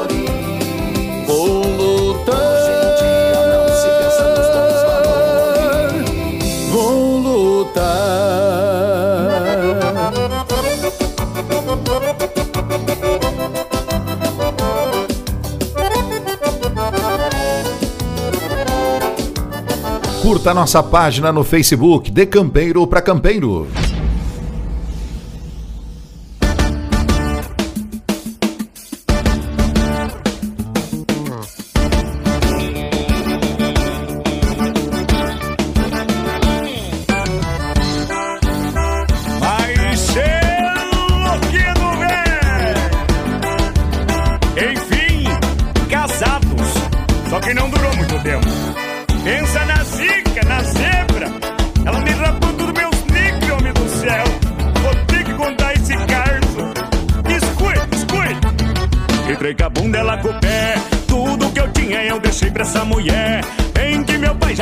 Curta 20.44 20.60
nossa 20.60 20.82
página 20.82 21.32
no 21.32 21.42
Facebook, 21.42 22.10
De 22.10 22.26
Campeiro 22.26 22.86
para 22.86 23.00
Campeiro. 23.00 23.66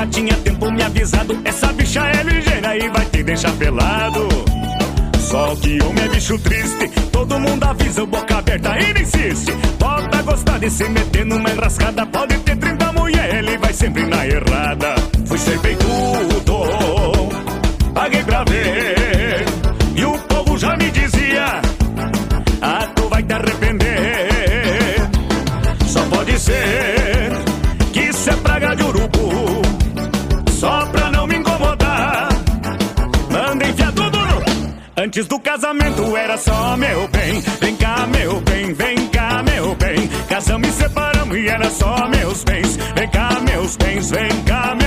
já 0.03 0.07
tinha 0.07 0.35
tempo 0.39 0.71
me 0.71 0.83
avisado. 0.83 1.41
Essa 1.45 1.73
bicha 1.73 2.01
é 2.01 2.23
ligeira 2.23 2.77
e 2.77 2.89
vai 2.89 3.05
te 3.07 3.23
deixar 3.23 3.53
pelado. 3.53 4.29
Só 5.21 5.55
que 5.57 5.81
homem 5.83 6.05
é 6.05 6.09
bicho 6.09 6.39
triste, 6.39 6.89
todo 7.11 7.39
mundo 7.39 7.65
avisa, 7.65 8.05
boca 8.05 8.39
aberta, 8.39 8.73
ainda 8.73 9.01
insiste. 9.01 9.53
Bota 9.79 10.23
gostar 10.23 10.59
de 10.59 10.71
se 10.71 10.89
meter 10.89 11.25
numa 11.25 11.51
enrascada, 11.51 12.05
pode 12.07 12.37
ter 12.39 12.57
30 12.57 12.93
mulher, 12.93 13.35
ele 13.37 13.57
vai 13.59 13.73
sempre 13.73 14.05
na 14.07 14.27
errada. 14.27 14.95
Fui 15.25 15.39
ser 15.39 15.59
bem 15.61 15.77
duro 15.77 16.32
Antes 35.13 35.27
do 35.27 35.39
casamento 35.39 36.17
era 36.17 36.39
só 36.39 36.75
meu 36.75 37.07
bem. 37.09 37.39
Vem 37.61 37.77
cá, 37.77 38.07
meu 38.07 38.41
bem, 38.41 38.73
vem 38.73 39.09
cá, 39.09 39.43
meu 39.43 39.75
bem. 39.75 40.09
Casamos 40.27 40.67
e 40.71 40.73
separamos 40.73 41.37
e 41.37 41.49
era 41.49 41.69
só 41.69 42.09
meus 42.09 42.43
bens. 42.45 42.77
Vem 42.97 43.11
cá, 43.11 43.39
meus 43.41 43.77
bens, 43.77 44.11
vem 44.11 44.43
cá, 44.47 44.75
meu 44.75 44.82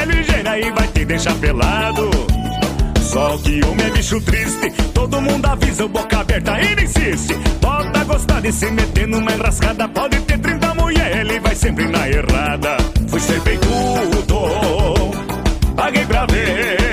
é 0.00 0.04
ligeira 0.04 0.58
e 0.58 0.70
vai 0.70 0.88
te 0.88 1.04
deixar 1.04 1.34
pelado. 1.34 2.10
Só 3.02 3.38
que 3.38 3.64
homem 3.64 3.86
é 3.86 3.90
bicho 3.90 4.20
triste, 4.20 4.70
todo 4.92 5.20
mundo 5.20 5.46
avisa, 5.46 5.86
boca 5.86 6.18
aberta 6.18 6.52
ainda 6.52 6.82
insiste. 6.82 7.34
Pode 7.60 8.04
gostar 8.04 8.40
de 8.40 8.52
se 8.52 8.70
meter 8.70 9.06
numa 9.06 9.32
enrascada, 9.32 9.88
pode 9.88 10.20
ter 10.20 10.38
30 10.38 10.74
mulher, 10.74 11.20
ele 11.20 11.40
vai 11.40 11.54
sempre 11.54 11.86
na 11.86 12.08
errada. 12.08 12.76
Fui 13.08 13.20
ser 13.20 13.40
bem 13.40 13.58
tudo, 13.58 14.40
paguei 15.76 16.04
pra 16.06 16.26
ver. 16.26 16.83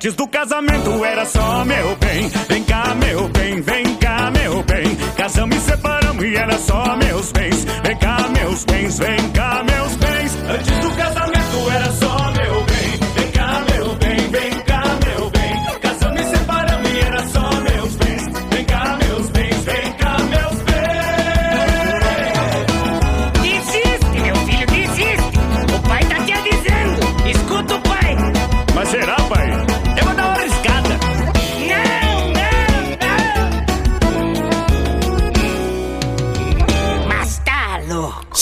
Antes 0.00 0.14
do 0.14 0.26
casamento 0.26 1.04
era 1.04 1.26
só 1.26 1.62
meu 1.62 1.94
bem. 1.96 2.26
Vem 2.48 2.64
cá, 2.64 2.94
meu 2.94 3.28
bem, 3.28 3.60
vem 3.60 3.96
cá, 3.96 4.30
meu 4.30 4.62
bem. 4.62 4.96
Casamos 5.14 5.54
e 5.58 5.60
separamos 5.60 6.24
e 6.24 6.36
era 6.36 6.56
só 6.56 6.96
meus 6.96 7.30
bens. 7.32 7.66
Vem 7.84 7.98
cá, 7.98 8.16
meus 8.34 8.64
bens, 8.64 8.98
vem 8.98 9.19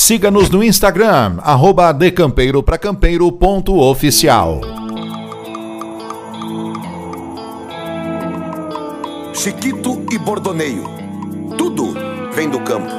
Siga-nos 0.08 0.48
no 0.48 0.64
Instagram, 0.64 1.36
arroba. 1.42 1.94
Chiquito 9.34 10.02
e 10.10 10.16
bordoneio. 10.16 10.84
Tudo 11.58 11.92
vem 12.32 12.48
do 12.48 12.58
campo. 12.60 12.90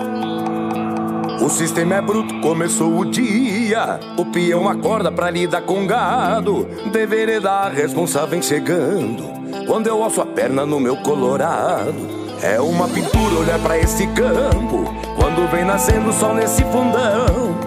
O 1.44 1.50
sistema 1.50 1.96
é 1.96 2.02
bruto, 2.04 2.42
começou 2.42 3.00
o 3.00 3.06
dia. 3.06 4.00
O 4.16 4.26
peão 4.26 4.70
acorda 4.70 5.12
pra 5.12 5.32
lidar 5.32 5.62
com 5.62 5.88
gado. 5.88 6.68
Deveria 6.92 7.42
dar 7.42 7.72
responsável 7.72 8.40
chegando. 8.44 9.24
Quando 9.66 9.88
eu 9.88 10.04
alço 10.04 10.22
a 10.22 10.28
perna 10.28 10.64
no 10.64 10.80
meu 10.80 10.96
colorado. 10.98 12.20
É 12.44 12.62
uma 12.62 12.88
pintura 12.88 13.40
olhar 13.40 13.60
para 13.60 13.80
esse 13.80 14.06
campo 14.10 15.09
Quando 15.20 15.50
vem 15.52 15.66
nascendo 15.66 16.10
o 16.10 16.14
sol 16.14 16.34
nesse 16.34 16.64
fundão 16.64 17.58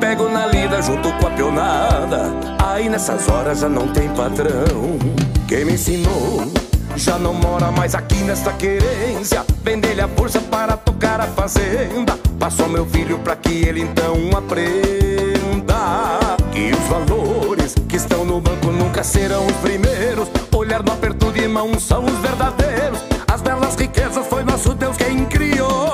Pego 0.00 0.28
na 0.28 0.46
lida 0.46 0.82
junto 0.82 1.12
com 1.14 1.26
a 1.26 1.30
pionada 1.30 2.46
Aí 2.76 2.90
nessas 2.90 3.26
horas 3.30 3.60
já 3.60 3.70
não 3.70 3.88
tem 3.88 4.06
patrão. 4.10 4.98
Quem 5.48 5.64
me 5.64 5.72
ensinou 5.72 6.44
já 6.94 7.18
não 7.18 7.32
mora 7.32 7.70
mais 7.70 7.94
aqui 7.94 8.16
nesta 8.16 8.52
querência. 8.52 9.46
Vender-lhe 9.62 10.02
a 10.02 10.08
força 10.08 10.40
para 10.40 10.76
tocar 10.76 11.22
a 11.22 11.26
fazenda. 11.26 12.18
Passou 12.38 12.68
meu 12.68 12.84
filho 12.84 13.18
para 13.20 13.34
que 13.34 13.64
ele 13.64 13.80
então 13.80 14.14
aprenda. 14.36 15.76
Que 16.52 16.70
os 16.70 16.86
valores 16.88 17.74
que 17.88 17.96
estão 17.96 18.26
no 18.26 18.42
banco 18.42 18.66
nunca 18.66 19.02
serão 19.02 19.46
os 19.46 19.56
primeiros. 19.56 20.28
Olhar 20.54 20.82
no 20.82 20.92
aperto 20.92 21.32
de 21.32 21.48
mão 21.48 21.80
são 21.80 22.04
os 22.04 22.18
verdadeiros. 22.18 22.98
As 23.26 23.40
belas 23.40 23.74
riquezas 23.74 24.26
foi 24.26 24.44
nosso 24.44 24.74
Deus 24.74 24.98
quem 24.98 25.24
criou. 25.24 25.85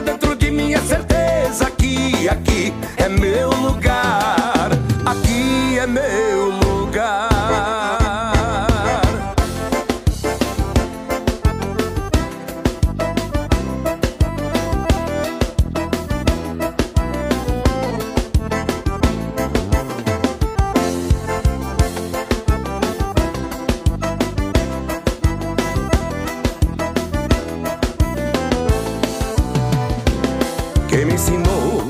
Dentro 0.00 0.34
de 0.34 0.50
mim 0.50 0.72
é 0.72 0.78
certeza 0.78 1.70
que 1.70 2.28
aqui 2.28 2.69
ensinou. 31.20 31.82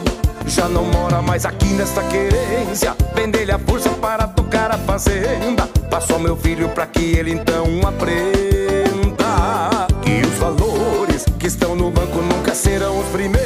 Já 0.47 0.69
não 0.69 0.85
mora 0.85 1.23
mais 1.23 1.47
aqui 1.47 1.73
nesta 1.75 2.03
querência. 2.03 2.97
Vendei-lhe 3.15 3.53
a 3.53 3.59
força 3.59 3.91
para 3.91 4.27
tocar 4.27 4.73
a 4.73 4.79
fazenda. 4.79 5.69
Passou 5.89 6.19
meu 6.19 6.37
filho 6.37 6.69
para 6.71 6.87
que 6.87 7.17
ele 7.17 7.33
então 7.33 7.67
aprenda 7.87 9.87
que 10.03 10.27
os 10.27 10.39
valores 10.39 11.25
que 11.39 11.47
estão 11.47 11.77
no 11.77 11.91
banco 11.91 12.19
nunca 12.19 12.55
serão 12.55 12.99
os 12.99 13.07
primeiros 13.07 13.40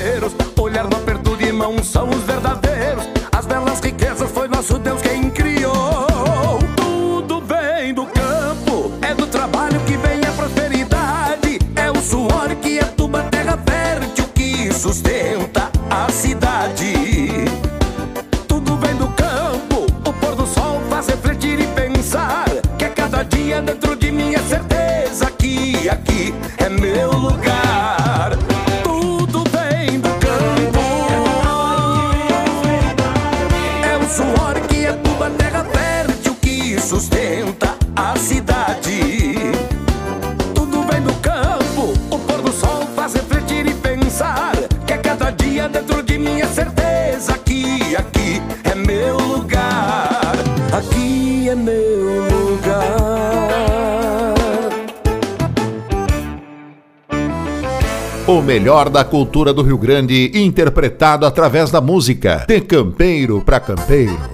melhor 58.64 58.88
da 58.88 59.04
cultura 59.04 59.52
do 59.52 59.60
Rio 59.60 59.76
Grande 59.76 60.30
interpretado 60.32 61.26
através 61.26 61.70
da 61.70 61.82
música. 61.82 62.46
De 62.48 62.62
campeiro 62.62 63.42
para 63.42 63.60
campeiro. 63.60 64.33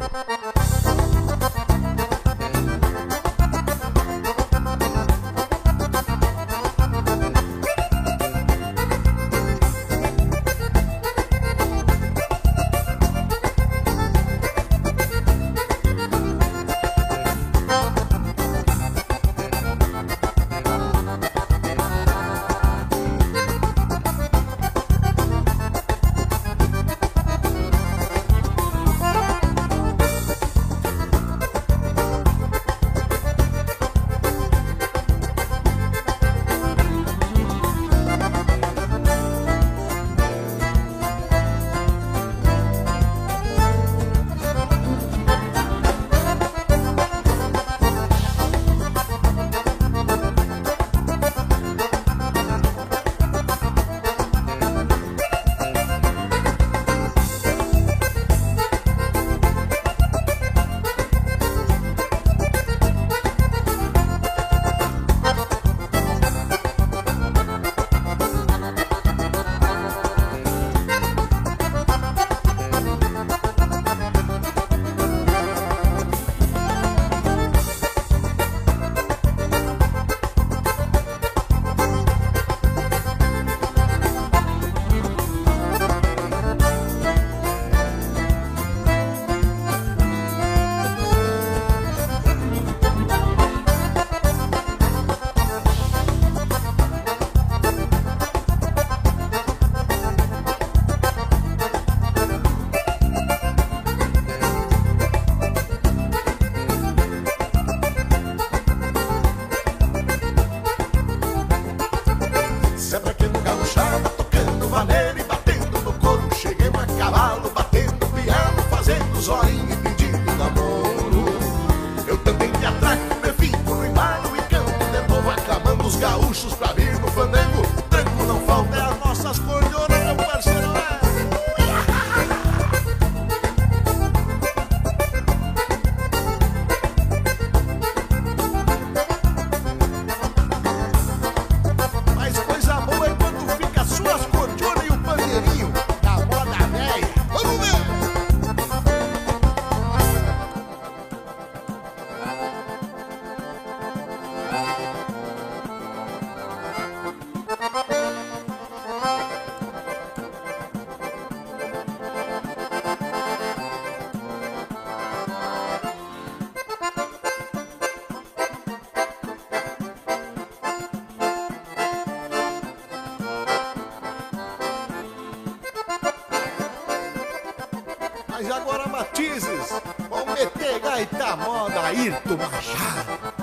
mas 178.40 178.50
agora 178.50 178.88
matizes. 178.88 179.70
Vão 180.08 180.24
meter 180.26 180.80
gaita 180.80 181.36
moda, 181.36 181.80
Ayrton 181.82 182.36
Machado. 182.36 183.39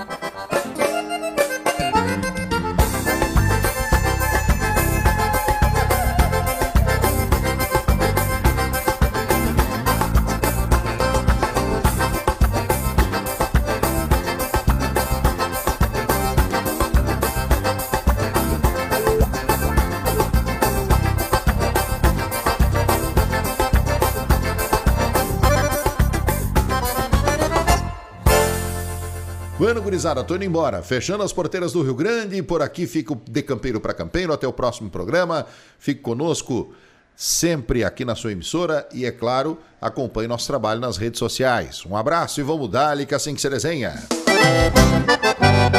gurizada, 29.88 30.22
tô 30.22 30.36
indo 30.36 30.44
embora. 30.44 30.84
Fechando 30.84 31.24
as 31.24 31.32
porteiras 31.32 31.72
do 31.72 31.82
Rio 31.82 31.96
Grande, 31.96 32.44
por 32.44 32.62
aqui 32.62 32.86
fico 32.86 33.22
de 33.30 33.42
campeiro 33.42 33.80
para 33.80 33.94
campeiro. 33.94 34.34
Até 34.34 34.46
o 34.46 34.52
próximo 34.52 34.90
programa. 34.90 35.46
Fique 35.80 36.02
conosco 36.02 36.74
sempre 37.16 37.86
aqui 37.86 38.04
na 38.04 38.14
sua 38.14 38.34
emissora 38.34 38.86
e, 38.94 39.06
é 39.06 39.12
claro, 39.12 39.58
acompanhe 39.82 40.28
nosso 40.28 40.46
trabalho 40.46 40.82
nas 40.82 40.98
redes 40.98 41.20
sociais. 41.20 41.86
Um 41.86 41.96
abraço 41.96 42.42
e 42.42 42.44
vamos 42.44 42.70
dar-lhe 42.70 43.06
que 43.06 43.16
assim 43.16 43.34
que 43.34 43.40
se 43.40 43.50
desenha. 43.50 43.96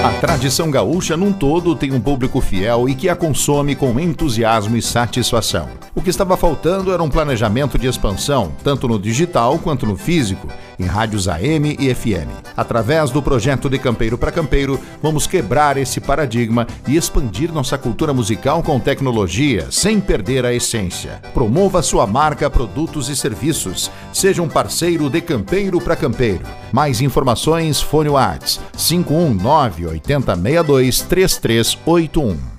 A 0.03 0.21
tradição 0.21 0.71
gaúcha 0.71 1.15
num 1.15 1.33
todo 1.33 1.77
tem 1.77 1.93
um 1.93 2.01
público 2.01 2.41
fiel 2.41 2.89
e 2.89 2.95
que 2.95 3.11
a 3.11 3.15
consome 3.15 3.77
com 3.77 4.01
entusiasmo 4.01 4.75
e 4.75 4.81
satisfação. 4.81 5.69
O 5.95 6.01
que 6.01 6.09
estava 6.09 6.35
faltando 6.35 6.93
era 6.93 7.03
um 7.03 7.11
planejamento 7.11 7.79
de 7.79 7.87
expansão, 7.87 8.53
tanto 8.65 8.89
no 8.89 8.99
digital 8.99 9.59
quanto 9.59 9.85
no 9.85 9.99
físico 9.99 10.49
em 10.79 10.85
rádios 10.85 11.29
AM 11.29 11.77
e 11.79 11.95
FM. 11.95 12.29
Através 12.57 13.11
do 13.11 13.23
projeto 13.23 13.69
De 13.69 13.79
Campeiro 13.79 14.17
para 14.17 14.33
Campeiro, 14.33 14.81
vamos 15.03 15.27
quebrar 15.27 15.77
esse 15.77 16.01
paradigma 16.01 16.67
e 16.87 16.97
expandir 16.97 17.53
nossa 17.53 17.77
cultura 17.77 18.13
musical 18.13 18.63
com 18.63 18.79
tecnologia, 18.79 19.67
sem 19.71 20.01
perder 20.01 20.45
a 20.45 20.53
essência. 20.53 21.21
Promova 21.35 21.83
sua 21.83 22.07
marca, 22.07 22.49
produtos 22.51 23.09
e 23.09 23.17
serviços. 23.17 23.91
Seja 24.13 24.43
um 24.43 24.49
parceiro 24.49 25.09
de 25.11 25.21
Campeiro 25.21 25.81
para 25.81 25.97
Campeiro. 25.97 26.45
Mais 26.73 27.01
informações, 27.01 27.81
fone 27.81 28.09
Whats 28.09 28.61
519 28.77 29.87
8062 29.87 31.01
3381. 31.03 32.58